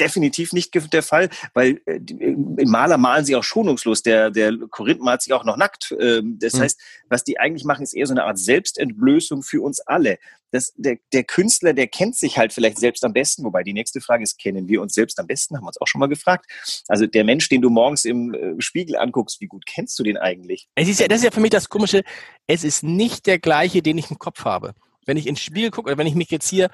definitiv 0.00 0.52
nicht 0.52 0.74
der 0.92 1.02
Fall, 1.02 1.28
weil 1.52 1.80
äh, 1.86 1.96
äh, 1.96 2.64
Maler 2.64 2.98
malen 2.98 3.24
sie 3.24 3.36
auch 3.36 3.44
schonungslos. 3.44 4.02
Der, 4.02 4.30
der 4.30 4.52
Korinth 4.70 5.00
malt 5.00 5.22
sich 5.22 5.32
auch 5.32 5.44
noch 5.44 5.56
nackt. 5.56 5.94
Ähm, 6.00 6.38
das 6.40 6.54
mhm. 6.54 6.60
heißt, 6.60 6.80
was 7.08 7.24
die 7.24 7.38
eigentlich 7.38 7.64
machen, 7.64 7.82
ist 7.82 7.94
eher 7.94 8.06
so 8.06 8.12
eine 8.12 8.24
Art 8.24 8.38
Selbstentblößung 8.38 9.42
für 9.42 9.62
uns 9.62 9.80
alle. 9.80 10.18
Das, 10.50 10.72
der, 10.76 10.98
der 11.12 11.24
Künstler, 11.24 11.72
der 11.72 11.88
kennt 11.88 12.16
sich 12.16 12.38
halt 12.38 12.52
vielleicht 12.52 12.78
selbst 12.78 13.04
am 13.04 13.12
besten, 13.12 13.44
wobei 13.44 13.62
die 13.62 13.72
nächste 13.72 14.00
Frage 14.00 14.22
ist, 14.22 14.38
kennen 14.38 14.68
wir 14.68 14.82
uns 14.82 14.94
selbst 14.94 15.18
am 15.18 15.26
besten? 15.26 15.56
Haben 15.56 15.64
wir 15.64 15.68
uns 15.68 15.80
auch 15.80 15.88
schon 15.88 16.00
mal 16.00 16.08
gefragt. 16.08 16.46
Also 16.88 17.06
der 17.06 17.24
Mensch, 17.24 17.48
den 17.48 17.62
du 17.62 17.70
morgens 17.70 18.04
im 18.04 18.34
äh, 18.34 18.54
Spiegel 18.60 18.96
anguckst, 18.96 19.40
wie 19.40 19.46
gut 19.46 19.66
kennst 19.66 19.98
du 19.98 20.02
den 20.02 20.16
eigentlich? 20.16 20.68
Es 20.74 20.88
ist 20.88 21.00
ja, 21.00 21.08
das 21.08 21.18
ist 21.18 21.24
ja 21.24 21.30
für 21.30 21.40
mich 21.40 21.50
das 21.50 21.68
Komische, 21.68 22.02
es 22.46 22.64
ist 22.64 22.82
nicht 22.82 23.26
der 23.26 23.38
gleiche, 23.38 23.82
den 23.82 23.98
ich 23.98 24.10
im 24.10 24.18
Kopf 24.18 24.44
habe. 24.44 24.74
Wenn 25.06 25.16
ich 25.16 25.26
ins 25.26 25.40
Spiegel 25.40 25.70
gucke 25.70 25.88
oder 25.88 25.98
wenn 25.98 26.06
ich 26.06 26.14
mich 26.14 26.30
jetzt 26.30 26.48
hier 26.48 26.70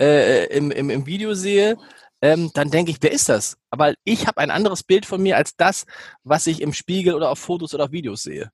äh, 0.00 0.46
im, 0.46 0.70
im, 0.70 0.90
im 0.90 1.06
Video 1.06 1.34
sehe, 1.34 1.76
ähm, 2.22 2.50
dann 2.54 2.70
denke 2.70 2.90
ich, 2.90 2.98
wer 3.00 3.12
ist 3.12 3.28
das? 3.28 3.56
Aber 3.70 3.94
ich 4.04 4.26
habe 4.26 4.38
ein 4.38 4.50
anderes 4.50 4.82
Bild 4.82 5.04
von 5.04 5.22
mir 5.22 5.36
als 5.36 5.56
das, 5.56 5.84
was 6.22 6.46
ich 6.46 6.62
im 6.62 6.72
Spiegel 6.72 7.14
oder 7.14 7.30
auf 7.30 7.38
Fotos 7.38 7.74
oder 7.74 7.84
auf 7.84 7.92
Videos 7.92 8.22
sehe. 8.22 8.50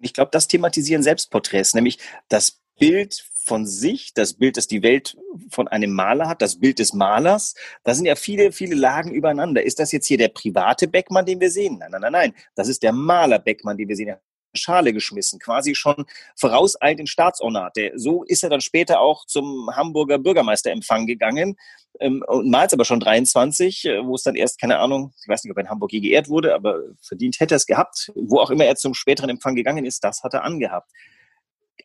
Ich 0.00 0.12
glaube, 0.14 0.30
das 0.32 0.48
thematisieren 0.48 1.02
Selbstporträts, 1.02 1.74
nämlich 1.74 1.98
das 2.28 2.60
Bild 2.78 3.24
von 3.44 3.66
sich, 3.66 4.14
das 4.14 4.34
Bild, 4.34 4.56
das 4.56 4.66
die 4.66 4.82
Welt 4.82 5.16
von 5.50 5.68
einem 5.68 5.92
Maler 5.92 6.28
hat, 6.28 6.42
das 6.42 6.60
Bild 6.60 6.78
des 6.78 6.92
Malers. 6.92 7.54
Da 7.82 7.94
sind 7.94 8.06
ja 8.06 8.14
viele, 8.14 8.52
viele 8.52 8.74
Lagen 8.74 9.10
übereinander. 9.12 9.64
Ist 9.64 9.78
das 9.78 9.92
jetzt 9.92 10.06
hier 10.06 10.18
der 10.18 10.28
private 10.28 10.88
Beckmann, 10.88 11.26
den 11.26 11.40
wir 11.40 11.50
sehen? 11.50 11.78
Nein, 11.78 11.90
nein, 11.90 12.02
nein, 12.02 12.12
nein. 12.12 12.34
Das 12.54 12.68
ist 12.68 12.82
der 12.82 12.92
Maler 12.92 13.38
Beckmann, 13.38 13.76
den 13.76 13.88
wir 13.88 13.96
sehen. 13.96 14.16
Schale 14.54 14.92
geschmissen, 14.92 15.38
quasi 15.38 15.74
schon 15.74 16.04
vorauseilt 16.36 17.00
in 17.00 17.06
Staatsornat. 17.06 17.76
So 17.94 18.24
ist 18.24 18.42
er 18.42 18.50
dann 18.50 18.60
später 18.60 19.00
auch 19.00 19.26
zum 19.26 19.70
Hamburger 19.74 20.18
Bürgermeisterempfang 20.18 21.06
gegangen 21.06 21.56
ähm, 22.00 22.24
aber 22.26 22.84
schon 22.84 23.00
23, 23.00 23.84
äh, 23.84 24.04
wo 24.04 24.14
es 24.14 24.22
dann 24.22 24.34
erst, 24.34 24.60
keine 24.60 24.78
Ahnung, 24.78 25.12
ich 25.20 25.28
weiß 25.28 25.44
nicht, 25.44 25.50
ob 25.50 25.58
er 25.58 25.64
in 25.64 25.70
Hamburg 25.70 25.92
je 25.92 26.00
geehrt 26.00 26.28
wurde, 26.28 26.54
aber 26.54 26.80
verdient 27.00 27.38
hätte 27.40 27.54
er 27.54 27.56
es 27.56 27.66
gehabt. 27.66 28.10
Wo 28.14 28.40
auch 28.40 28.50
immer 28.50 28.64
er 28.64 28.76
zum 28.76 28.94
späteren 28.94 29.30
Empfang 29.30 29.54
gegangen 29.54 29.84
ist, 29.84 30.02
das 30.02 30.22
hat 30.22 30.34
er 30.34 30.44
angehabt. 30.44 30.90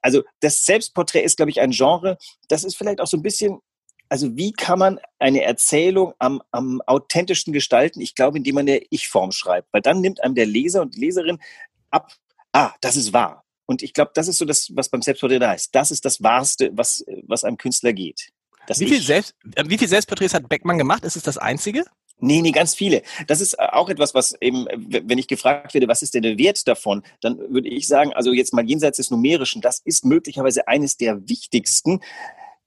Also 0.02 0.24
das 0.40 0.66
Selbstporträt 0.66 1.24
ist, 1.24 1.38
glaube 1.38 1.52
ich, 1.52 1.60
ein 1.60 1.72
Genre, 1.72 2.18
das 2.48 2.64
ist 2.64 2.78
vielleicht 2.78 3.02
auch 3.02 3.08
so 3.08 3.18
ein 3.18 3.24
bisschen 3.24 3.60
also 4.10 4.38
wie 4.38 4.54
kann 4.54 4.80
man 4.80 5.00
eine 5.20 5.44
Erzählung 5.44 6.14
am, 6.18 6.42
am 6.52 6.82
authentischsten 6.86 7.52
gestalten? 7.52 8.00
Ich 8.00 8.16
glaube, 8.16 8.38
indem 8.38 8.56
man 8.56 8.62
eine 8.62 8.82
Ich-Form 8.90 9.34
schreibt, 9.34 9.68
weil 9.74 9.82
dann 9.82 10.00
nimmt 10.00 10.24
einem 10.24 10.34
der 10.34 10.46
Leser 10.46 10.82
und 10.82 10.96
die 10.96 11.02
Leserin 11.02 11.40
ab, 11.92 12.14
ah, 12.58 12.74
das 12.82 12.96
ist 12.96 13.14
wahr. 13.14 13.44
Und 13.66 13.84
ich 13.84 13.94
glaube, 13.94 14.12
das 14.14 14.28
ist 14.28 14.38
so 14.38 14.46
das, 14.46 14.72
was 14.74 14.90
beim 14.90 15.02
Selbstporträt 15.02 15.40
da 15.40 15.54
ist. 15.54 15.76
Das 15.76 15.92
ist 15.92 16.06
das 16.06 16.24
Wahrste, 16.24 16.72
was, 16.74 17.04
was 17.24 17.44
einem 17.44 17.58
Künstler 17.58 17.94
geht. 17.94 18.30
Wie 18.78 18.88
viel, 18.88 19.02
Selbst, 19.02 19.36
äh, 19.56 19.64
wie 19.68 19.78
viel 19.78 19.88
Selbstporträts 19.88 20.34
hat 20.34 20.50
Beckmann 20.50 20.78
gemacht? 20.78 21.06
Ist 21.06 21.16
es 21.16 21.24
das 21.24 21.38
einzige? 21.38 21.86
Nee, 22.20 22.42
nee, 22.42 22.52
ganz 22.52 22.74
viele. 22.74 23.04
Das 23.28 23.42
ist 23.42 23.54
äh, 23.54 23.68
auch 23.72 23.90
etwas, 23.90 24.14
was 24.14 24.36
eben, 24.42 24.66
wenn 24.66 25.18
ich 25.18 25.28
gefragt 25.28 25.74
werde, 25.74 25.88
was 25.88 26.02
ist 26.02 26.16
denn 26.16 26.24
der 26.24 26.38
Wert 26.38 26.68
davon, 26.68 27.04
dann 27.22 27.38
würde 27.38 27.70
ich 27.70 27.88
sagen, 27.88 28.12
also 28.14 28.34
jetzt 28.34 28.54
mal 28.54 28.66
jenseits 28.66 28.98
des 28.98 29.12
Numerischen, 29.12 29.62
das 29.62 29.80
ist 29.86 30.04
möglicherweise 30.04 30.68
eines 30.68 30.98
der 30.98 31.30
wichtigsten, 31.30 32.02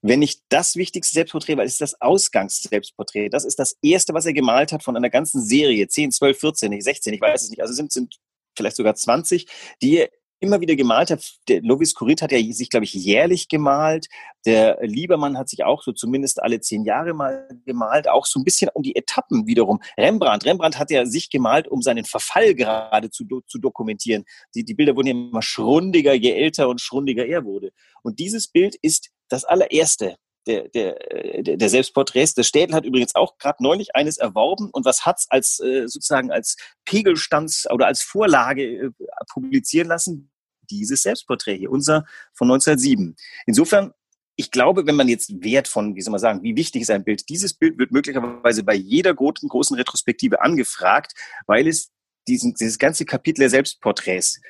wenn 0.03 0.21
nicht 0.21 0.43
das 0.49 0.77
wichtigste 0.77 1.13
Selbstporträt, 1.13 1.57
weil 1.57 1.67
es 1.67 1.73
ist 1.73 1.81
das 1.81 2.01
Ausgangs-Selbstporträt. 2.01 3.29
Das 3.29 3.45
ist 3.45 3.59
das 3.59 3.77
erste, 3.83 4.15
was 4.15 4.25
er 4.25 4.33
gemalt 4.33 4.73
hat 4.73 4.83
von 4.83 4.97
einer 4.97 5.11
ganzen 5.11 5.43
Serie, 5.43 5.89
10, 5.89 6.13
12, 6.13 6.39
14, 6.39 6.81
16, 6.81 7.13
ich 7.13 7.21
weiß 7.21 7.43
es 7.43 7.51
nicht. 7.51 7.61
Also 7.61 7.75
sind, 7.75 7.93
sind 7.93 8.19
vielleicht 8.57 8.77
sogar 8.77 8.95
20, 8.95 9.47
die 9.83 9.99
er 9.99 10.09
immer 10.41 10.61
wieder 10.61 10.75
gemalt 10.75 11.11
hat. 11.11 11.35
Der 11.49 11.61
Lovis 11.61 11.95
Corinth 11.95 12.23
hat 12.23 12.33
ja 12.33 12.39
sich, 12.53 12.71
glaube 12.71 12.85
ich, 12.85 12.95
jährlich 12.95 13.49
gemalt. 13.49 14.07
Der 14.47 14.79
Liebermann 14.81 15.37
hat 15.37 15.51
sich 15.51 15.65
auch 15.65 15.83
so 15.83 15.93
zumindest 15.93 16.43
alle 16.43 16.61
zehn 16.61 16.85
Jahre 16.85 17.13
mal 17.13 17.47
gemalt, 17.67 18.09
auch 18.09 18.25
so 18.25 18.41
ein 18.41 18.45
bisschen 18.45 18.71
um 18.73 18.83
die 18.83 18.97
Etappen 18.97 19.47
wiederum. 19.47 19.81
Rembrandt, 19.99 20.47
Rembrandt 20.47 20.79
hat 20.79 20.91
ja 20.91 21.05
sich 21.05 21.29
gemalt, 21.29 21.69
um 21.69 21.83
seinen 21.83 22.07
Verfall 22.07 22.55
gerade 22.55 23.11
zu, 23.11 23.25
zu 23.47 23.59
dokumentieren. 23.59 24.25
Die, 24.55 24.65
die 24.65 24.75
Bilder 24.75 24.97
wurden 24.97 25.09
ja 25.09 25.13
immer 25.13 25.43
schrundiger, 25.43 26.15
je 26.15 26.33
älter 26.33 26.69
und 26.69 26.81
schrundiger 26.81 27.27
er 27.27 27.45
wurde. 27.45 27.71
Und 28.03 28.19
dieses 28.19 28.49
Bild 28.49 28.77
ist 28.81 29.11
das 29.29 29.45
allererste 29.45 30.17
der, 30.47 30.69
der, 30.69 30.97
der 31.43 31.69
Selbstporträts. 31.69 32.35
Der 32.35 32.43
Städel 32.43 32.75
hat 32.75 32.85
übrigens 32.85 33.15
auch 33.15 33.39
gerade 33.39 33.63
neulich 33.63 33.95
eines 33.95 34.19
erworben 34.19 34.71
und 34.71 34.85
was 34.85 35.07
hat's 35.07 35.27
als 35.31 35.61
äh, 35.61 35.87
sozusagen 35.87 36.31
als 36.31 36.57
Pegelstands 36.85 37.71
oder 37.71 37.87
als 37.87 38.03
Vorlage 38.03 38.63
äh, 38.63 38.91
publizieren 39.33 39.89
lassen? 39.89 40.31
Dieses 40.71 41.03
Selbstporträt 41.03 41.57
hier, 41.57 41.71
unser 41.71 42.05
von 42.33 42.51
1907. 42.51 43.17
Insofern 43.47 43.93
ich 44.37 44.51
glaube, 44.51 44.87
wenn 44.87 44.97
man 44.97 45.09
jetzt 45.09 45.43
Wert 45.43 45.69
von, 45.69 45.95
wie 45.97 46.01
soll 46.01 46.13
man 46.13 46.21
sagen, 46.21 46.43
wie 46.43 46.57
wichtig 46.57 46.81
ist 46.81 46.91
ein 46.91 47.05
Bild, 47.05 47.29
dieses 47.29 47.53
Bild 47.53 47.77
wird 47.79 47.91
möglicherweise 47.91 48.63
bei 48.63 48.75
jeder 48.75 49.13
großen, 49.13 49.47
großen 49.47 49.77
Retrospektive 49.77 50.41
angefragt, 50.41 51.13
weil 51.47 51.69
es 51.69 51.91
diesen, 52.27 52.55
dieses 52.55 52.79
ganze 52.79 53.05
Kapitel 53.05 53.41
der 53.41 53.51
Selbstporträts 53.51 54.41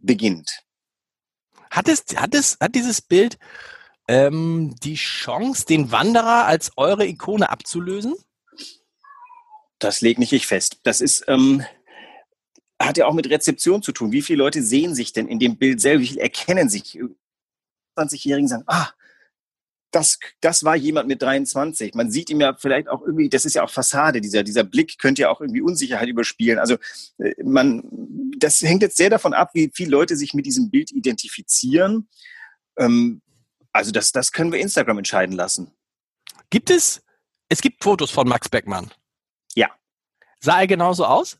beginnt. 0.00 0.64
Hat 1.70 1.86
es, 1.86 2.04
hat 2.16 2.34
es, 2.34 2.56
hat 2.60 2.74
dieses 2.74 3.00
Bild 3.00 3.38
ähm, 4.08 4.74
die 4.82 4.94
Chance, 4.94 5.66
den 5.66 5.92
Wanderer 5.92 6.46
als 6.46 6.72
eure 6.76 7.06
Ikone 7.06 7.50
abzulösen? 7.50 8.14
Das 9.78 10.00
legt 10.00 10.18
nicht 10.18 10.32
ich 10.32 10.46
fest. 10.46 10.80
Das 10.82 11.00
ist, 11.00 11.24
ähm, 11.28 11.62
hat 12.80 12.96
ja 12.96 13.06
auch 13.06 13.14
mit 13.14 13.28
Rezeption 13.28 13.82
zu 13.82 13.92
tun. 13.92 14.10
Wie 14.10 14.22
viele 14.22 14.38
Leute 14.38 14.62
sehen 14.62 14.94
sich 14.94 15.12
denn 15.12 15.28
in 15.28 15.38
dem 15.38 15.58
Bild 15.58 15.80
selber? 15.80 16.02
Wie 16.02 16.08
viele 16.08 16.22
erkennen 16.22 16.68
sich? 16.68 16.98
20-Jährigen 17.96 18.48
sagen, 18.48 18.64
ah, 18.66 18.88
das, 19.90 20.18
das 20.40 20.64
war 20.64 20.76
jemand 20.76 21.08
mit 21.08 21.22
23. 21.22 21.94
Man 21.94 22.10
sieht 22.10 22.30
ihm 22.30 22.40
ja 22.40 22.54
vielleicht 22.54 22.88
auch 22.88 23.02
irgendwie, 23.02 23.28
das 23.28 23.44
ist 23.44 23.54
ja 23.54 23.64
auch 23.64 23.70
Fassade, 23.70 24.20
dieser, 24.20 24.42
dieser 24.42 24.64
Blick 24.64 24.98
könnte 24.98 25.22
ja 25.22 25.30
auch 25.30 25.40
irgendwie 25.40 25.62
Unsicherheit 25.62 26.08
überspielen. 26.08 26.58
Also 26.58 26.76
äh, 27.18 27.34
man, 27.42 27.82
das 28.38 28.60
hängt 28.60 28.82
jetzt 28.82 28.96
sehr 28.96 29.10
davon 29.10 29.32
ab, 29.32 29.50
wie 29.54 29.70
viele 29.74 29.90
Leute 29.90 30.16
sich 30.16 30.34
mit 30.34 30.46
diesem 30.46 30.70
Bild 30.70 30.92
identifizieren. 30.92 32.08
Ähm, 32.78 33.22
also 33.78 33.92
das, 33.92 34.12
das 34.12 34.32
können 34.32 34.52
wir 34.52 34.60
Instagram 34.60 34.98
entscheiden 34.98 35.34
lassen. 35.34 35.72
Gibt 36.50 36.70
es, 36.70 37.02
es 37.48 37.62
gibt 37.62 37.82
Fotos 37.82 38.10
von 38.10 38.28
Max 38.28 38.48
Beckmann. 38.48 38.90
Ja. 39.54 39.70
Sah 40.40 40.60
er 40.60 40.66
genauso 40.66 41.06
aus? 41.06 41.38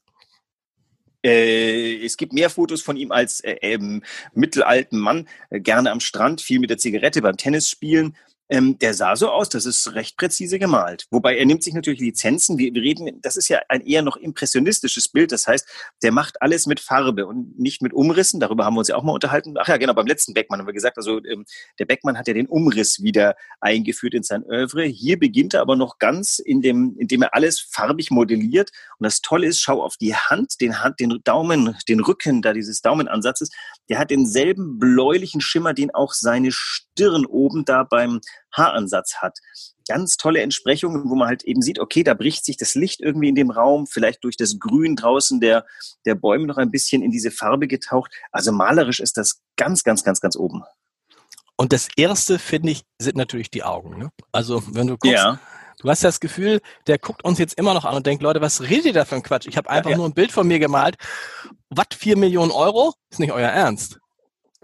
Äh, 1.25 2.05
es 2.05 2.17
gibt 2.17 2.33
mehr 2.33 2.49
Fotos 2.49 2.81
von 2.81 2.97
ihm 2.97 3.11
als 3.11 3.41
äh, 3.41 3.57
ähm, 3.61 4.03
mittelalten 4.35 4.99
Mann, 4.99 5.29
äh, 5.51 5.61
gerne 5.61 5.91
am 5.91 6.01
Strand, 6.01 6.41
viel 6.41 6.61
mit 6.61 6.71
der 6.71 6.79
Zigarette 6.79 7.21
beim 7.21 7.37
Tennisspielen 7.37 8.17
ähm, 8.49 8.79
der 8.79 8.95
sah 8.95 9.17
so 9.17 9.31
aus, 9.31 9.49
das 9.49 9.67
ist 9.67 9.95
recht 9.95 10.17
präzise 10.17 10.59
gemalt. 10.59 11.07
Wobei 11.11 11.37
er 11.37 11.45
nimmt 11.45 11.63
sich 11.63 11.75
natürlich 11.75 12.01
Lizenzen. 12.01 12.59
Wir, 12.59 12.73
wir 12.73 12.83
reden, 12.83 13.21
das 13.21 13.37
ist 13.37 13.49
ja 13.49 13.61
ein 13.69 13.83
eher 13.83 14.03
noch 14.03 14.17
impressionistisches 14.17 15.09
Bild. 15.09 15.33
Das 15.33 15.47
heißt, 15.47 15.67
der 16.03 16.13
macht 16.13 16.41
alles 16.41 16.67
mit 16.67 16.81
Farbe 16.81 17.27
und 17.27 17.59
nicht 17.59 17.83
mit 17.83 17.93
Umrissen. 17.93 18.41
Darüber 18.41 18.65
haben 18.65 18.75
wir 18.75 18.81
uns 18.81 18.89
ja 18.89 18.97
auch 18.97 19.03
mal 19.03 19.13
unterhalten. 19.13 19.55
Ach 19.59 19.69
ja, 19.69 19.77
genau, 19.77 19.95
beim 19.95 20.07
letzten 20.07 20.35
Beckmann 20.35 20.61
haben 20.61 20.67
wir 20.67 20.73
gesagt, 20.73 20.97
also 20.97 21.23
ähm, 21.25 21.45
der 21.79 21.85
Beckmann 21.85 22.17
hat 22.17 22.29
ja 22.29 22.35
den 22.35 22.47
Umriss 22.47 23.03
wieder 23.03 23.37
eingeführt 23.61 24.15
in 24.15 24.23
sein 24.23 24.45
Oeuvre. 24.45 24.85
Hier 24.85 25.19
beginnt 25.19 25.55
er 25.55 25.61
aber 25.61 25.77
noch 25.77 25.99
ganz 25.99 26.39
in 26.39 26.63
dem, 26.63 26.97
indem 26.99 27.23
er 27.23 27.35
alles 27.35 27.61
farbig 27.61 28.11
modelliert. 28.11 28.71
Und 28.99 29.05
das 29.05 29.21
Tolle 29.21 29.47
ist, 29.47 29.61
schau 29.61 29.83
auf 29.83 29.97
die 29.97 30.15
Hand, 30.15 30.61
den 30.61 30.83
Hand, 30.83 31.01
den 31.01 31.21
Daumen, 31.25 31.77
den 31.89 32.01
Rücken 32.01 32.41
da 32.41 32.53
dieses 32.53 32.81
Daumenansatzes. 32.81 33.51
Der 33.91 33.99
hat 33.99 34.11
denselben 34.11 34.79
bläulichen 34.79 35.41
Schimmer, 35.41 35.75
den 35.75 35.95
auch 35.95 36.15
seine 36.15 36.51
Stirn 36.51 37.27
oben 37.27 37.65
da 37.65 37.85
beim 37.85 38.21
Haaransatz 38.53 39.17
hat. 39.17 39.39
Ganz 39.87 40.17
tolle 40.17 40.41
Entsprechungen, 40.41 41.09
wo 41.09 41.15
man 41.15 41.29
halt 41.29 41.45
eben 41.45 41.63
sieht, 41.63 41.79
okay, 41.79 42.03
da 42.03 42.15
bricht 42.15 42.45
sich 42.45 42.57
das 42.57 42.75
Licht 42.75 43.01
irgendwie 43.01 43.29
in 43.29 43.35
dem 43.35 43.51
Raum, 43.51 43.87
vielleicht 43.87 44.25
durch 44.25 44.37
das 44.37 44.59
Grün 44.59 44.97
draußen 44.97 45.41
der, 45.41 45.67
der 46.05 46.15
Bäume 46.15 46.47
noch 46.47 46.59
ein 46.59 46.71
bisschen 46.71 47.03
in 47.03 47.11
diese 47.11 47.31
Farbe 47.31 47.69
getaucht. 47.69 48.13
Also 48.33 48.53
malerisch 48.53 49.01
ist 49.01 49.17
das 49.17 49.41
ganz, 49.57 49.85
ganz, 49.85 50.05
ganz, 50.05 50.21
ganz 50.21 50.37
oben. 50.37 50.63
Und 51.57 51.73
das 51.73 51.89
erste, 51.97 52.39
finde 52.39 52.71
ich, 52.71 52.83
sind 53.01 53.17
natürlich 53.17 53.51
die 53.51 53.65
Augen. 53.65 53.99
Ne? 53.99 54.11
Also, 54.31 54.63
wenn 54.75 54.87
du 54.87 54.97
guckst, 54.97 55.17
ja. 55.17 55.41
du 55.81 55.91
hast 55.91 56.05
das 56.05 56.21
Gefühl, 56.21 56.61
der 56.87 56.99
guckt 56.99 57.25
uns 57.25 57.39
jetzt 57.39 57.55
immer 57.59 57.75
noch 57.75 57.85
an 57.85 57.97
und 57.97 58.07
denkt, 58.07 58.23
Leute, 58.23 58.41
was 58.41 58.63
redet 58.63 58.87
ihr 58.87 58.93
da 58.93 59.05
für 59.05 59.17
ein 59.17 59.25
Quatsch? 59.25 59.49
Ich 59.49 59.57
habe 59.57 59.69
einfach 59.69 59.91
ja, 59.91 59.93
ja. 59.93 59.97
nur 59.97 60.07
ein 60.07 60.15
Bild 60.15 60.31
von 60.31 60.47
mir 60.47 60.61
gemalt. 60.61 60.97
Was, 61.71 61.87
vier 61.97 62.17
Millionen 62.17 62.53
Euro? 62.53 62.95
Ist 63.11 63.19
nicht 63.19 63.33
euer 63.33 63.49
Ernst 63.49 63.99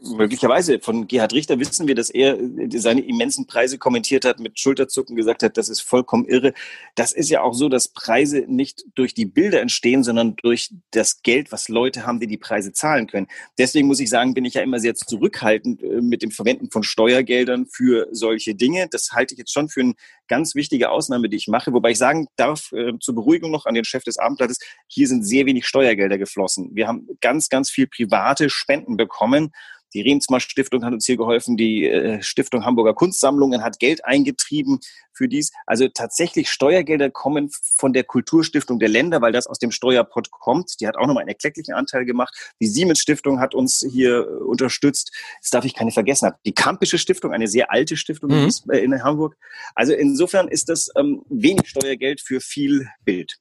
möglicherweise 0.05 0.81
von 0.81 1.07
Gerhard 1.07 1.33
Richter 1.33 1.59
wissen 1.59 1.89
wir, 1.89 1.95
dass 1.95 2.11
er 2.11 2.39
äh, 2.39 2.69
seine 2.79 3.01
immensen 3.01 3.47
Preise 3.47 3.79
kommentiert 3.79 4.25
hat, 4.25 4.39
mit 4.39 4.59
Schulterzucken 4.59 5.17
gesagt 5.17 5.43
hat, 5.43 5.57
das 5.57 5.69
ist 5.69 5.81
vollkommen 5.81 6.27
irre. 6.27 6.53
Das 6.95 7.13
ist 7.13 7.31
ja 7.31 7.43
auch 7.43 7.55
so, 7.55 7.69
dass 7.69 7.89
Preise 7.89 8.45
nicht 8.47 8.85
durch 8.95 9.15
die 9.15 9.27
Bilder 9.27 9.61
entstehen, 9.61 10.05
sondern 10.05 10.37
durch 10.37 10.71
das 10.91 11.23
Geld, 11.23 11.53
was 11.53 11.69
Leute 11.69 12.07
haben, 12.07 12.21
die 12.21 12.27
die 12.27 12.39
Preise 12.39 12.73
zahlen 12.73 13.07
können. 13.07 13.27
Deswegen 13.59 13.87
muss 13.87 14.01
ich 14.01 14.11
sagen, 14.11 14.35
bin 14.35 14.45
ich 14.45 14.55
ja 14.55 14.63
immer 14.63 14.81
sehr 14.81 14.95
zurückhaltend 14.95 15.83
äh, 15.83 16.01
mit 16.01 16.23
dem 16.23 16.31
Verwenden 16.31 16.71
von 16.71 16.83
Steuergeldern 16.83 17.67
für 17.67 18.09
solche 18.13 18.55
Dinge. 18.55 18.89
Das 18.91 19.13
halte 19.13 19.35
ich 19.35 19.39
jetzt 19.39 19.53
schon 19.53 19.69
für 19.69 19.81
eine 19.81 19.95
ganz 20.29 20.55
wichtige 20.55 20.91
Ausnahme, 20.91 21.29
die 21.29 21.37
ich 21.37 21.49
mache. 21.49 21.73
Wobei 21.73 21.91
ich 21.91 21.99
sagen 21.99 22.27
darf, 22.37 22.73
äh, 22.73 22.93
zur 23.01 23.15
Beruhigung 23.15 23.51
noch 23.51 23.67
an 23.67 23.75
den 23.75 23.85
Chef 23.85 24.05
des 24.05 24.19
Abendblattes, 24.19 24.59
hier 24.87 25.09
sind 25.09 25.25
sehr 25.25 25.47
wenig 25.47 25.67
Steuergelder 25.67 26.19
geflossen. 26.19 26.71
Wir 26.75 26.87
haben 26.87 27.09
ganz, 27.21 27.49
ganz 27.49 27.71
viel 27.71 27.87
private 27.87 28.51
Spenden 28.51 28.97
bekommen 28.97 29.53
die 29.95 30.03
Remsmar 30.03 30.41
Stiftung 30.41 30.85
hat 30.85 30.93
uns 30.93 31.07
hier 31.07 31.17
geholfen. 31.17 31.57
Die 31.57 31.89
äh, 31.89 32.23
Stiftung 32.23 32.65
Hamburger 32.65 32.95
Kunstsammlungen 32.95 33.63
hat 33.63 33.79
Geld 33.79 34.05
eingetrieben 34.05 34.81
für 35.13 35.29
dies. 35.29 35.53
Also 35.67 35.89
tatsächlich 35.89 36.51
Steuergelder 36.51 37.11
kommen 37.11 37.51
von 37.77 37.93
der 37.93 38.05
Kulturstiftung 38.05 38.79
der 38.79 38.89
Länder, 38.89 39.23
weil 39.23 39.33
das 39.33 39.47
aus 39.47 39.59
dem 39.59 39.71
Steuerpott 39.71 40.31
kommt. 40.31 40.81
Die 40.81 40.89
hat 40.89 40.97
auch 40.97 41.07
nochmal 41.07 41.23
einen 41.23 41.29
erklecklichen 41.29 41.75
Anteil 41.75 42.05
gemacht. 42.05 42.35
Die 42.61 42.67
Siemens 42.67 42.99
Stiftung 42.99 43.41
hat 43.41 43.55
uns 43.55 43.87
hier 43.89 44.19
äh, 44.19 44.43
unterstützt. 44.43 45.13
Das 45.41 45.51
darf 45.51 45.65
ich 45.65 45.75
keine 45.75 45.93
vergessen 45.93 46.27
haben. 46.27 46.37
Die 46.45 46.55
Kampische 46.55 46.99
Stiftung, 46.99 47.33
eine 47.33 47.47
sehr 47.47 47.71
alte 47.71 47.97
Stiftung 47.97 48.31
mhm. 48.31 48.51
in 48.73 49.03
Hamburg. 49.03 49.37
Also 49.75 49.93
insofern 49.93 50.49
ist 50.49 50.69
das 50.69 50.91
ähm, 50.97 51.23
wenig 51.29 51.69
Steuergeld 51.69 52.21
für 52.21 52.41
viel 52.41 52.89
Bild 53.05 53.39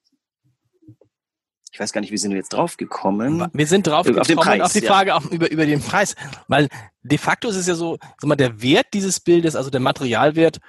ich 1.73 1.79
weiß 1.79 1.91
gar 1.91 2.01
nicht, 2.01 2.11
wie 2.11 2.17
sind 2.17 2.29
wir 2.29 2.37
jetzt 2.37 2.53
drauf 2.53 2.77
gekommen? 2.77 3.49
Wir 3.51 3.65
sind 3.65 3.87
drauf 3.87 4.07
auf 4.07 4.27
Preis, 4.27 4.61
auf 4.61 4.73
die 4.73 4.81
Frage 4.81 5.09
ja. 5.09 5.17
auch 5.17 5.25
über, 5.25 5.49
über 5.49 5.65
den 5.65 5.81
Preis. 5.81 6.15
Weil 6.47 6.69
de 7.01 7.17
facto 7.17 7.49
ist 7.49 7.55
es 7.55 7.65
ja 7.65 7.73
so, 7.73 7.97
sag 8.19 8.27
mal, 8.27 8.35
der 8.35 8.61
Wert 8.61 8.87
dieses 8.93 9.19
Bildes, 9.19 9.55
also 9.55 9.71
der 9.71 9.79
Materialwert, 9.79 10.59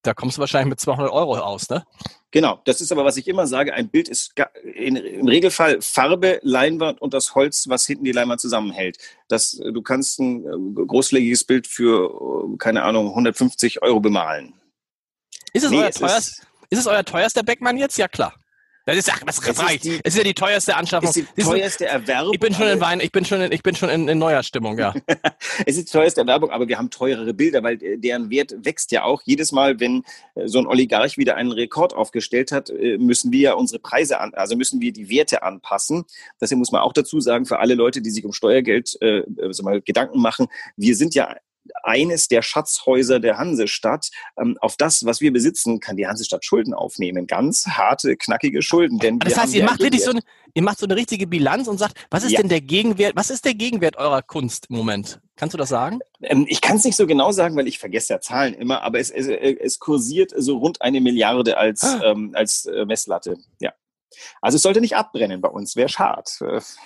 da 0.00 0.14
kommst 0.14 0.38
du 0.38 0.40
wahrscheinlich 0.40 0.70
mit 0.70 0.80
200 0.80 1.12
Euro 1.12 1.36
aus, 1.36 1.68
ne? 1.68 1.84
Genau, 2.30 2.62
das 2.64 2.80
ist 2.80 2.90
aber, 2.92 3.04
was 3.04 3.18
ich 3.18 3.28
immer 3.28 3.46
sage, 3.46 3.74
ein 3.74 3.90
Bild 3.90 4.08
ist 4.08 4.32
in, 4.74 4.96
im 4.96 5.28
Regelfall 5.28 5.82
Farbe, 5.82 6.40
Leinwand 6.42 7.00
und 7.02 7.12
das 7.12 7.34
Holz, 7.34 7.68
was 7.68 7.84
hinten 7.84 8.04
die 8.04 8.12
Leinwand 8.12 8.40
zusammenhält. 8.40 8.96
Das, 9.28 9.50
du 9.50 9.82
kannst 9.82 10.18
ein 10.18 10.46
äh, 10.46 10.84
großflächiges 10.86 11.44
Bild 11.44 11.66
für, 11.66 12.54
äh, 12.54 12.56
keine 12.56 12.84
Ahnung, 12.84 13.10
150 13.10 13.82
Euro 13.82 14.00
bemalen. 14.00 14.54
Ist 15.52 15.64
es, 15.64 15.70
nee, 15.70 15.80
euer, 15.80 15.88
es 15.88 15.96
teuerst, 15.96 16.28
ist, 16.28 16.46
ist 16.70 16.78
es 16.78 16.86
euer 16.86 17.04
teuerster 17.04 17.42
Beckmann 17.42 17.76
jetzt? 17.76 17.98
Ja, 17.98 18.08
klar. 18.08 18.34
Das 18.86 18.98
ist 18.98 19.08
ja, 19.08 19.14
das 19.24 19.38
es 19.38 19.48
ist, 19.48 19.84
die, 19.84 20.00
es 20.04 20.14
ist 20.14 20.18
ja 20.18 20.24
die 20.24 20.34
teuerste 20.34 20.76
Anschaffung. 20.76 21.08
Ist 21.08 21.26
die 21.36 21.42
teuerste 21.42 21.86
Erwerbung. 21.86 22.34
Ich 22.34 22.40
bin 22.40 22.52
schon 22.52 22.68
in 22.68 22.80
Wein, 22.80 23.00
ich 23.00 23.12
bin 23.12 23.24
schon 23.24 23.40
in, 23.40 23.50
ich 23.50 23.62
bin 23.62 23.74
schon 23.74 23.88
in, 23.88 24.08
in 24.08 24.18
neuer 24.18 24.42
Stimmung, 24.42 24.78
ja. 24.78 24.92
es 25.66 25.78
ist 25.78 25.88
die 25.88 25.92
teuerste 25.92 26.20
Erwerbung, 26.20 26.50
aber 26.50 26.68
wir 26.68 26.76
haben 26.76 26.90
teurere 26.90 27.32
Bilder, 27.32 27.62
weil 27.62 27.82
äh, 27.82 27.96
deren 27.96 28.28
Wert 28.28 28.54
wächst 28.58 28.92
ja 28.92 29.04
auch. 29.04 29.22
Jedes 29.24 29.52
Mal, 29.52 29.80
wenn 29.80 30.04
äh, 30.34 30.46
so 30.48 30.58
ein 30.58 30.66
Oligarch 30.66 31.16
wieder 31.16 31.36
einen 31.36 31.52
Rekord 31.52 31.94
aufgestellt 31.94 32.52
hat, 32.52 32.68
äh, 32.68 32.98
müssen 32.98 33.32
wir 33.32 33.40
ja 33.40 33.52
unsere 33.54 33.78
Preise 33.78 34.20
an, 34.20 34.34
also 34.34 34.54
müssen 34.54 34.82
wir 34.82 34.92
die 34.92 35.08
Werte 35.08 35.42
anpassen. 35.42 36.04
Deswegen 36.40 36.58
muss 36.58 36.72
man 36.72 36.82
auch 36.82 36.92
dazu 36.92 37.20
sagen, 37.20 37.46
für 37.46 37.60
alle 37.60 37.74
Leute, 37.74 38.02
die 38.02 38.10
sich 38.10 38.24
um 38.26 38.34
Steuergeld 38.34 38.98
äh, 39.00 39.22
also 39.40 39.62
mal 39.62 39.80
Gedanken 39.80 40.20
machen, 40.20 40.48
wir 40.76 40.94
sind 40.94 41.14
ja 41.14 41.34
eines 41.82 42.28
der 42.28 42.42
Schatzhäuser 42.42 43.20
der 43.20 43.38
Hansestadt. 43.38 44.10
Ähm, 44.38 44.56
auf 44.60 44.76
das, 44.76 45.04
was 45.04 45.20
wir 45.20 45.32
besitzen, 45.32 45.80
kann 45.80 45.96
die 45.96 46.06
Hansestadt 46.06 46.44
Schulden 46.44 46.74
aufnehmen. 46.74 47.26
Ganz 47.26 47.66
harte, 47.66 48.16
knackige 48.16 48.62
Schulden. 48.62 48.98
Denn 48.98 49.18
das 49.18 49.36
heißt, 49.36 49.54
ihr 49.54 49.64
macht 49.64 49.80
wirklich 49.80 50.04
so 50.04 50.10
eine, 50.10 50.20
ihr 50.54 50.62
macht 50.62 50.78
so 50.78 50.86
eine 50.86 50.96
richtige 50.96 51.26
Bilanz 51.26 51.68
und 51.68 51.78
sagt, 51.78 52.06
was 52.10 52.24
ist 52.24 52.32
ja. 52.32 52.40
denn 52.40 52.48
der 52.48 52.60
Gegenwert, 52.60 53.16
was 53.16 53.30
ist 53.30 53.44
der 53.44 53.54
Gegenwert 53.54 53.96
eurer 53.96 54.22
Kunst 54.22 54.66
im 54.70 54.76
Moment? 54.76 55.20
Kannst 55.36 55.54
du 55.54 55.58
das 55.58 55.68
sagen? 55.68 55.98
Ähm, 56.22 56.46
ich 56.48 56.60
kann 56.60 56.76
es 56.76 56.84
nicht 56.84 56.96
so 56.96 57.06
genau 57.06 57.32
sagen, 57.32 57.56
weil 57.56 57.66
ich 57.66 57.78
vergesse 57.78 58.14
ja 58.14 58.20
Zahlen 58.20 58.54
immer, 58.54 58.82
aber 58.82 59.00
es, 59.00 59.10
es, 59.10 59.26
es 59.26 59.78
kursiert 59.78 60.32
so 60.36 60.58
rund 60.58 60.80
eine 60.80 61.00
Milliarde 61.00 61.56
als, 61.56 61.82
ah. 61.82 62.00
ähm, 62.04 62.30
als 62.34 62.66
äh, 62.66 62.84
Messlatte. 62.84 63.36
Ja. 63.60 63.72
Also 64.40 64.56
es 64.56 64.62
sollte 64.62 64.80
nicht 64.80 64.96
abbrennen 64.96 65.40
bei 65.40 65.48
uns, 65.48 65.76
wäre 65.76 65.88
schade. 65.88 66.22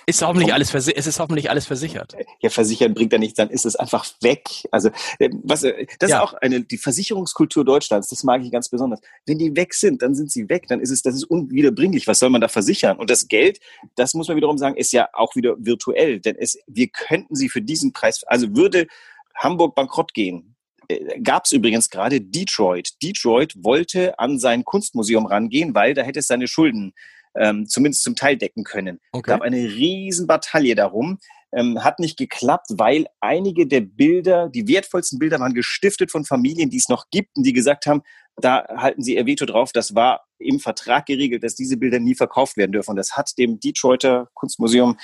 Ist 0.05 0.21
hoffentlich 0.21 0.53
alles 0.53 0.73
es 0.73 0.87
ist 0.87 1.19
hoffentlich 1.19 1.49
alles 1.49 1.65
versichert. 1.65 2.15
Ja, 2.41 2.49
versichern 2.49 2.93
bringt 2.93 3.11
ja 3.11 3.19
nichts, 3.19 3.37
dann 3.37 3.49
ist 3.49 3.65
es 3.65 3.75
einfach 3.75 4.05
weg. 4.21 4.67
Also 4.71 4.89
äh, 5.19 5.29
was, 5.43 5.63
äh, 5.63 5.85
das 5.99 6.11
ja. 6.11 6.17
ist 6.17 6.23
auch 6.23 6.33
eine 6.33 6.61
die 6.61 6.77
Versicherungskultur 6.77 7.65
Deutschlands. 7.65 8.09
Das 8.09 8.23
mag 8.23 8.43
ich 8.43 8.51
ganz 8.51 8.69
besonders. 8.69 9.01
Wenn 9.25 9.37
die 9.37 9.55
weg 9.55 9.73
sind, 9.73 10.01
dann 10.01 10.15
sind 10.15 10.31
sie 10.31 10.49
weg. 10.49 10.67
Dann 10.67 10.79
ist 10.79 10.91
es 10.91 11.01
das 11.01 11.15
ist 11.15 11.25
unwiederbringlich. 11.25 12.07
Was 12.07 12.19
soll 12.19 12.29
man 12.29 12.41
da 12.41 12.47
versichern? 12.47 12.97
Und 12.97 13.09
das 13.09 13.27
Geld, 13.27 13.59
das 13.95 14.13
muss 14.13 14.27
man 14.27 14.37
wiederum 14.37 14.57
sagen, 14.57 14.75
ist 14.75 14.91
ja 14.93 15.09
auch 15.13 15.35
wieder 15.35 15.55
virtuell, 15.59 16.19
denn 16.19 16.35
es 16.35 16.57
wir 16.67 16.87
könnten 16.87 17.35
sie 17.35 17.49
für 17.49 17.61
diesen 17.61 17.93
Preis, 17.93 18.23
also 18.25 18.55
würde 18.55 18.87
Hamburg 19.35 19.75
bankrott 19.75 20.13
gehen, 20.13 20.55
äh, 20.87 21.19
gab 21.21 21.45
es 21.45 21.51
übrigens 21.51 21.89
gerade 21.89 22.21
Detroit. 22.21 23.01
Detroit 23.01 23.55
wollte 23.63 24.17
an 24.19 24.39
sein 24.39 24.65
Kunstmuseum 24.65 25.25
rangehen, 25.25 25.75
weil 25.75 25.93
da 25.93 26.01
hätte 26.01 26.19
es 26.19 26.27
seine 26.27 26.47
Schulden 26.47 26.93
ähm, 27.39 27.65
zumindest 27.67 28.03
zum 28.03 28.15
Teil 28.15 28.37
decken 28.37 28.63
können. 28.63 28.99
Okay. 29.11 29.31
gab 29.31 29.41
eine 29.41 29.57
riesen 29.57 30.27
Bataille 30.27 30.75
darum. 30.75 31.17
Ähm, 31.51 31.83
hat 31.83 31.97
nicht 31.97 32.15
geklappt, 32.17 32.67
weil 32.73 33.07
einige 33.21 33.65
der 33.65 33.81
Bilder, 33.81 34.49
die 34.49 34.67
wertvollsten 34.67 35.17
Bilder 35.17 35.39
waren 35.39 35.55
gestiftet 35.55 36.11
von 36.11 36.23
Familien, 36.23 36.69
die 36.69 36.77
es 36.77 36.89
noch 36.89 37.05
gibt 37.09 37.35
und 37.35 37.43
die 37.43 37.53
gesagt 37.53 37.87
haben, 37.87 38.03
da 38.35 38.67
halten 38.77 39.01
sie 39.01 39.15
ihr 39.15 39.25
Veto 39.25 39.47
drauf. 39.47 39.71
Das 39.71 39.95
war 39.95 40.25
im 40.37 40.59
Vertrag 40.59 41.07
geregelt, 41.07 41.43
dass 41.43 41.55
diese 41.55 41.77
Bilder 41.77 41.99
nie 41.99 42.13
verkauft 42.13 42.55
werden 42.55 42.71
dürfen. 42.71 42.91
Und 42.91 42.97
das 42.97 43.17
hat 43.17 43.35
dem 43.39 43.59
Detroiter 43.59 44.29
Kunstmuseum 44.35 44.97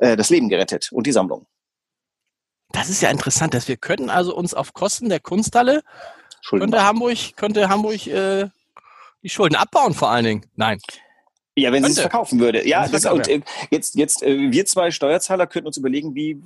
äh, 0.00 0.16
das 0.16 0.28
Leben 0.28 0.48
gerettet 0.48 0.90
und 0.90 1.06
die 1.06 1.12
Sammlung. 1.12 1.46
Das 2.72 2.88
ist 2.88 3.00
ja 3.00 3.10
interessant, 3.10 3.54
dass 3.54 3.68
wir 3.68 3.76
können 3.76 4.10
also 4.10 4.34
uns 4.34 4.54
auf 4.54 4.74
Kosten 4.74 5.08
der 5.08 5.20
Kunsthalle 5.20 5.82
könnte 6.48 6.84
Hamburg, 6.84 7.36
könnte 7.36 7.68
Hamburg 7.68 8.06
äh, 8.06 8.48
die 9.22 9.28
Schulden 9.28 9.56
abbauen 9.56 9.94
vor 9.94 10.10
allen 10.10 10.24
Dingen. 10.24 10.46
Nein. 10.54 10.78
Ja, 11.58 11.72
wenn 11.72 11.82
sie 11.84 11.92
es 11.92 12.00
verkaufen 12.00 12.38
würde. 12.38 12.68
Ja, 12.68 12.86
das, 12.86 13.06
und 13.06 13.28
äh, 13.28 13.40
jetzt, 13.70 13.94
jetzt 13.94 14.22
äh, 14.22 14.50
wir 14.52 14.66
zwei 14.66 14.90
Steuerzahler 14.90 15.46
könnten 15.46 15.68
uns 15.68 15.78
überlegen, 15.78 16.14
wie, 16.14 16.38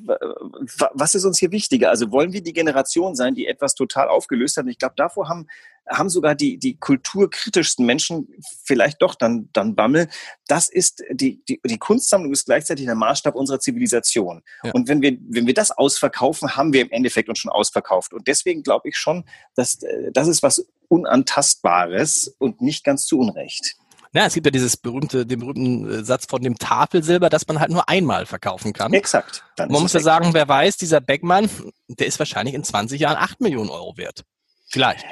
was 0.94 1.16
ist 1.16 1.24
uns 1.24 1.40
hier 1.40 1.50
wichtiger? 1.50 1.90
Also 1.90 2.12
wollen 2.12 2.32
wir 2.32 2.42
die 2.42 2.52
Generation 2.52 3.16
sein, 3.16 3.34
die 3.34 3.48
etwas 3.48 3.74
total 3.74 4.06
aufgelöst 4.08 4.56
hat? 4.56 4.66
Und 4.66 4.70
ich 4.70 4.78
glaube, 4.78 4.94
davor 4.96 5.28
haben, 5.28 5.48
haben 5.88 6.10
sogar 6.10 6.36
die, 6.36 6.58
die 6.58 6.78
kulturkritischsten 6.78 7.84
Menschen 7.84 8.28
vielleicht 8.62 9.02
doch 9.02 9.16
dann, 9.16 9.48
dann 9.52 9.74
Bammel. 9.74 10.08
Das 10.46 10.68
ist, 10.68 11.02
die, 11.10 11.42
die, 11.44 11.60
die 11.64 11.78
Kunstsammlung 11.78 12.32
ist 12.32 12.44
gleichzeitig 12.44 12.86
der 12.86 12.94
Maßstab 12.94 13.34
unserer 13.34 13.58
Zivilisation. 13.58 14.42
Ja. 14.62 14.70
Und 14.70 14.86
wenn 14.86 15.02
wir, 15.02 15.18
wenn 15.28 15.48
wir 15.48 15.54
das 15.54 15.72
ausverkaufen, 15.72 16.54
haben 16.54 16.72
wir 16.72 16.82
im 16.82 16.90
Endeffekt 16.92 17.28
uns 17.28 17.40
schon 17.40 17.50
ausverkauft. 17.50 18.12
Und 18.12 18.28
deswegen 18.28 18.62
glaube 18.62 18.88
ich 18.88 18.96
schon, 18.96 19.24
dass 19.56 19.82
äh, 19.82 20.12
das 20.12 20.28
ist 20.28 20.44
was 20.44 20.64
Unantastbares 20.86 22.32
und 22.38 22.60
nicht 22.60 22.84
ganz 22.84 23.06
zu 23.06 23.18
Unrecht. 23.18 23.76
Na, 24.12 24.26
es 24.26 24.34
gibt 24.34 24.46
ja 24.46 24.50
dieses 24.50 24.76
berühmte, 24.76 25.24
den 25.24 25.38
berühmten 25.38 25.88
äh, 25.88 26.04
Satz 26.04 26.26
von 26.26 26.42
dem 26.42 26.58
Tafelsilber, 26.58 27.30
dass 27.30 27.46
man 27.46 27.60
halt 27.60 27.70
nur 27.70 27.88
einmal 27.88 28.26
verkaufen 28.26 28.72
kann. 28.72 28.92
Exakt. 28.92 29.44
Man 29.56 29.70
muss 29.70 29.92
ja 29.92 30.00
sagen, 30.00 30.34
wer 30.34 30.48
weiß, 30.48 30.76
dieser 30.78 31.00
Beckmann, 31.00 31.48
der 31.86 32.08
ist 32.08 32.18
wahrscheinlich 32.18 32.54
in 32.54 32.64
20 32.64 33.00
Jahren 33.00 33.16
8 33.16 33.40
Millionen 33.40 33.70
Euro 33.70 33.96
wert. 33.96 34.24
Vielleicht. 34.68 35.04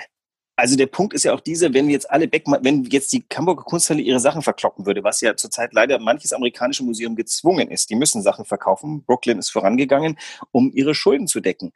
Also 0.56 0.74
der 0.74 0.86
Punkt 0.86 1.14
ist 1.14 1.22
ja 1.22 1.32
auch 1.32 1.40
dieser, 1.40 1.72
wenn 1.72 1.88
jetzt 1.88 2.10
alle 2.10 2.26
Beckmann, 2.26 2.64
wenn 2.64 2.82
jetzt 2.86 3.12
die 3.12 3.24
Hamburger 3.32 3.62
Kunsthalle 3.62 4.00
ihre 4.00 4.18
Sachen 4.18 4.42
verkloppen 4.42 4.86
würde, 4.86 5.04
was 5.04 5.20
ja 5.20 5.36
zurzeit 5.36 5.72
leider 5.72 6.00
manches 6.00 6.32
amerikanische 6.32 6.82
Museum 6.82 7.14
gezwungen 7.14 7.70
ist, 7.70 7.90
die 7.90 7.94
müssen 7.94 8.22
Sachen 8.22 8.44
verkaufen. 8.44 9.04
Brooklyn 9.04 9.38
ist 9.38 9.50
vorangegangen, 9.50 10.18
um 10.50 10.72
ihre 10.74 10.96
Schulden 10.96 11.28
zu 11.28 11.38
decken. 11.38 11.72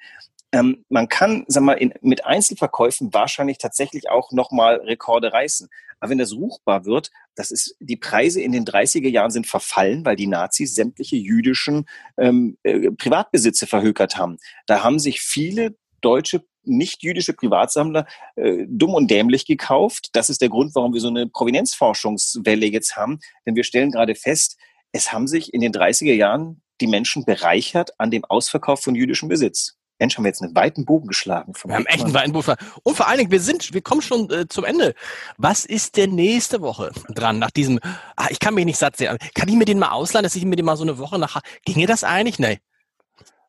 Ähm, 0.52 0.84
man 0.88 1.08
kann, 1.08 1.44
sag 1.48 1.62
mal, 1.62 1.74
in, 1.74 1.94
mit 2.02 2.26
Einzelverkäufen 2.26 3.12
wahrscheinlich 3.14 3.58
tatsächlich 3.58 4.10
auch 4.10 4.32
nochmal 4.32 4.76
Rekorde 4.76 5.32
reißen. 5.32 5.68
Aber 5.98 6.10
wenn 6.10 6.18
das 6.18 6.34
ruchbar 6.34 6.84
wird, 6.84 7.10
das 7.34 7.50
ist, 7.50 7.76
die 7.80 7.96
Preise 7.96 8.40
in 8.40 8.52
den 8.52 8.64
30er 8.64 9.08
Jahren 9.08 9.30
sind 9.30 9.46
verfallen, 9.46 10.04
weil 10.04 10.16
die 10.16 10.26
Nazis 10.26 10.74
sämtliche 10.74 11.16
jüdischen 11.16 11.86
ähm, 12.18 12.58
äh, 12.64 12.90
Privatbesitze 12.90 13.66
verhökert 13.66 14.16
haben. 14.16 14.36
Da 14.66 14.82
haben 14.82 14.98
sich 14.98 15.20
viele 15.20 15.76
deutsche 16.00 16.44
nicht-jüdische 16.64 17.32
Privatsammler 17.32 18.06
äh, 18.36 18.66
dumm 18.68 18.94
und 18.94 19.10
dämlich 19.10 19.46
gekauft. 19.46 20.10
Das 20.12 20.30
ist 20.30 20.40
der 20.40 20.48
Grund, 20.48 20.74
warum 20.74 20.92
wir 20.92 21.00
so 21.00 21.08
eine 21.08 21.26
Provenienzforschungswelle 21.26 22.66
jetzt 22.66 22.96
haben. 22.96 23.18
Denn 23.46 23.56
wir 23.56 23.64
stellen 23.64 23.90
gerade 23.90 24.14
fest, 24.14 24.58
es 24.92 25.12
haben 25.12 25.26
sich 25.26 25.52
in 25.54 25.60
den 25.60 25.72
30er 25.72 26.14
Jahren 26.14 26.62
die 26.80 26.86
Menschen 26.86 27.24
bereichert 27.24 27.90
an 27.98 28.10
dem 28.10 28.24
Ausverkauf 28.24 28.82
von 28.82 28.94
jüdischem 28.94 29.28
Besitz. 29.28 29.76
Mensch, 30.02 30.16
haben 30.16 30.24
wir 30.24 30.30
jetzt 30.30 30.42
einen 30.42 30.56
weiten 30.56 30.84
Bogen 30.84 31.06
geschlagen. 31.06 31.52
wir 31.64 31.76
haben 31.76 31.86
echt 31.86 32.04
einen 32.04 32.12
weiten 32.12 32.32
Bogen 32.32 32.54
Und 32.82 32.96
vor 32.96 33.06
allen 33.06 33.18
Dingen, 33.18 33.30
wir 33.30 33.40
sind, 33.40 33.72
wir 33.72 33.82
kommen 33.82 34.02
schon 34.02 34.28
äh, 34.30 34.48
zum 34.48 34.64
Ende. 34.64 34.94
Was 35.36 35.64
ist 35.64 35.96
denn 35.96 36.16
nächste 36.16 36.60
Woche 36.60 36.90
dran 37.08 37.38
nach 37.38 37.52
diesem, 37.52 37.78
ah, 38.16 38.26
ich 38.28 38.40
kann 38.40 38.54
mich 38.54 38.64
nicht 38.64 38.78
satt 38.78 38.96
sehen. 38.96 39.16
Kann 39.34 39.48
ich 39.48 39.54
mir 39.54 39.64
den 39.64 39.78
mal 39.78 39.90
ausleihen, 39.90 40.24
dass 40.24 40.34
ich 40.34 40.44
mir 40.44 40.56
den 40.56 40.64
mal 40.64 40.76
so 40.76 40.82
eine 40.82 40.98
Woche 40.98 41.20
nach, 41.20 41.40
ginge 41.64 41.86
das 41.86 42.02
eigentlich? 42.02 42.40
Nee. 42.40 42.58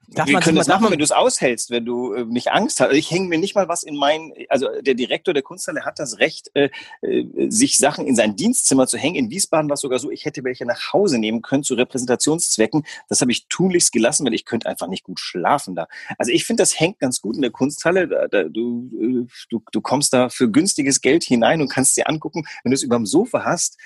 Darf 0.07 0.27
wir 0.27 0.39
können 0.41 0.57
das 0.57 0.67
machen, 0.67 0.91
wenn 0.91 0.99
du 0.99 1.03
es 1.03 1.11
aushältst, 1.11 1.71
wenn 1.71 1.85
du 1.85 2.13
äh, 2.13 2.25
nicht 2.25 2.51
Angst 2.51 2.79
hast. 2.79 2.87
Also 2.87 2.97
ich 2.97 3.09
hänge 3.09 3.29
mir 3.29 3.37
nicht 3.37 3.55
mal 3.55 3.67
was 3.67 3.83
in 3.83 3.95
mein, 3.95 4.33
also 4.49 4.67
der 4.81 4.95
Direktor 4.95 5.33
der 5.33 5.43
Kunsthalle 5.43 5.85
hat 5.85 5.97
das 5.97 6.19
Recht, 6.19 6.51
äh, 6.53 6.69
äh, 7.01 7.49
sich 7.49 7.77
Sachen 7.77 8.05
in 8.05 8.15
sein 8.15 8.35
Dienstzimmer 8.35 8.85
zu 8.85 8.97
hängen. 8.97 9.15
In 9.15 9.29
Wiesbaden 9.31 9.69
war 9.69 9.75
es 9.75 9.81
sogar 9.81 9.99
so, 9.99 10.11
ich 10.11 10.25
hätte 10.25 10.43
welche 10.43 10.65
nach 10.65 10.93
Hause 10.93 11.17
nehmen 11.19 11.41
können 11.41 11.63
zu 11.63 11.73
Repräsentationszwecken. 11.75 12.85
Das 13.07 13.21
habe 13.21 13.31
ich 13.31 13.47
tunlichst 13.47 13.91
gelassen, 13.91 14.25
weil 14.25 14.33
ich 14.33 14.45
könnte 14.45 14.67
einfach 14.67 14.87
nicht 14.87 15.03
gut 15.03 15.19
schlafen 15.19 15.73
da. 15.73 15.87
Also 16.17 16.31
ich 16.31 16.45
finde, 16.45 16.61
das 16.61 16.79
hängt 16.79 16.99
ganz 16.99 17.21
gut 17.21 17.35
in 17.35 17.41
der 17.41 17.51
Kunsthalle. 17.51 18.07
Da, 18.07 18.27
da, 18.27 18.43
du, 18.43 18.89
äh, 18.99 19.27
du, 19.49 19.63
du 19.71 19.81
kommst 19.81 20.13
da 20.13 20.29
für 20.29 20.51
günstiges 20.51 21.01
Geld 21.01 21.23
hinein 21.23 21.61
und 21.61 21.69
kannst 21.69 21.97
dir 21.97 22.09
angucken, 22.09 22.43
wenn 22.63 22.71
du 22.71 22.75
es 22.75 22.83
überm 22.83 23.05
Sofa 23.05 23.45
hast 23.45 23.77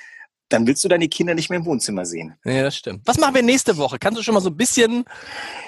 dann 0.50 0.68
willst 0.68 0.84
du 0.84 0.88
deine 0.88 1.08
Kinder 1.08 1.34
nicht 1.34 1.50
mehr 1.50 1.60
im 1.60 1.66
Wohnzimmer 1.66 2.06
sehen. 2.06 2.36
Ja, 2.44 2.64
das 2.64 2.78
stimmt. 2.78 3.02
Was 3.06 3.18
machen 3.18 3.36
wir 3.36 3.44
nächste 3.44 3.78
Woche? 3.78 3.98
Kannst 4.00 4.20
du 4.20 4.24
schon 4.24 4.34
mal 4.34 4.42
so 4.42 4.50
ein 4.50 4.58
bisschen 4.58 5.06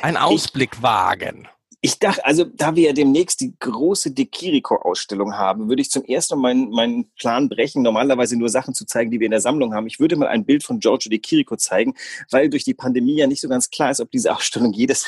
einen 0.02 0.18
Ausblick 0.18 0.72
ich, 0.76 0.82
wagen? 0.82 1.48
Ich 1.82 1.98
dachte, 1.98 2.26
also 2.26 2.44
da 2.44 2.76
wir 2.76 2.88
ja 2.88 2.94
demnächst 2.94 3.40
die 3.40 3.54
große 3.58 4.12
De 4.12 4.28
Chirico-Ausstellung 4.30 5.36
haben, 5.36 5.70
würde 5.70 5.82
ich 5.82 5.90
zum 5.90 6.04
ersten 6.04 6.36
Mal 6.36 6.54
meinen, 6.54 6.70
meinen 6.72 7.12
Plan 7.12 7.48
brechen, 7.48 7.84
normalerweise 7.84 8.36
nur 8.36 8.50
Sachen 8.50 8.74
zu 8.74 8.86
zeigen, 8.86 9.12
die 9.12 9.20
wir 9.22 9.26
in 9.26 9.32
der 9.32 9.40
Sammlung 9.40 9.74
haben. 9.74 9.88
Ich 9.88 10.00
würde 10.00 10.18
mal 10.18 10.28
ein 10.28 10.44
Bild 10.46 10.64
von 10.64 10.80
Giorgio 10.80 11.10
De 11.10 11.22
Chirico 11.24 11.56
zeigen, 11.56 11.94
weil 12.32 12.50
durch 12.50 12.66
die 12.66 12.74
Pandemie 12.74 13.16
ja 13.16 13.28
nicht 13.28 13.40
so 13.40 13.48
ganz 13.48 13.70
klar 13.70 13.92
ist, 13.92 14.02
ob 14.02 14.12
diese 14.12 14.36
Ausstellung 14.36 14.74
jedes 14.74 15.06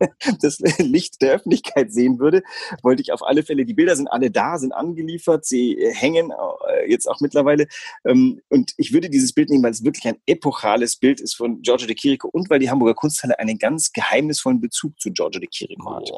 das 0.40 0.58
Licht 0.78 1.20
der 1.22 1.34
Öffentlichkeit 1.34 1.92
sehen 1.92 2.18
würde, 2.18 2.42
wollte 2.82 3.02
ich 3.02 3.12
auf 3.12 3.22
alle 3.22 3.42
Fälle, 3.42 3.64
die 3.64 3.74
Bilder 3.74 3.96
sind 3.96 4.08
alle 4.08 4.30
da, 4.30 4.58
sind 4.58 4.72
angeliefert, 4.72 5.44
sie 5.44 5.78
äh, 5.78 5.92
hängen 5.92 6.30
äh, 6.30 6.90
jetzt 6.90 7.06
auch 7.06 7.20
mittlerweile. 7.20 7.66
Ähm, 8.04 8.40
und 8.48 8.72
ich 8.76 8.92
würde 8.92 9.10
dieses 9.10 9.32
Bild 9.32 9.50
nehmen, 9.50 9.62
weil 9.62 9.72
es 9.72 9.84
wirklich 9.84 10.06
ein 10.06 10.18
epochales 10.26 10.96
Bild 10.96 11.20
ist 11.20 11.34
von 11.34 11.62
Giorgio 11.62 11.86
de 11.86 11.96
Chirico 11.96 12.28
und 12.28 12.50
weil 12.50 12.58
die 12.58 12.70
Hamburger 12.70 12.94
Kunsthalle 12.94 13.38
einen 13.38 13.58
ganz 13.58 13.92
geheimnisvollen 13.92 14.60
Bezug 14.60 14.98
zu 15.00 15.10
Giorgio 15.12 15.40
de 15.40 15.48
Chirico 15.50 15.94
hat. 15.94 16.10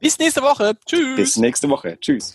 Bis 0.00 0.18
nächste 0.18 0.42
Woche. 0.42 0.76
Tschüss. 0.84 1.16
Bis 1.16 1.36
nächste 1.36 1.68
Woche. 1.68 1.98
Tschüss. 2.00 2.34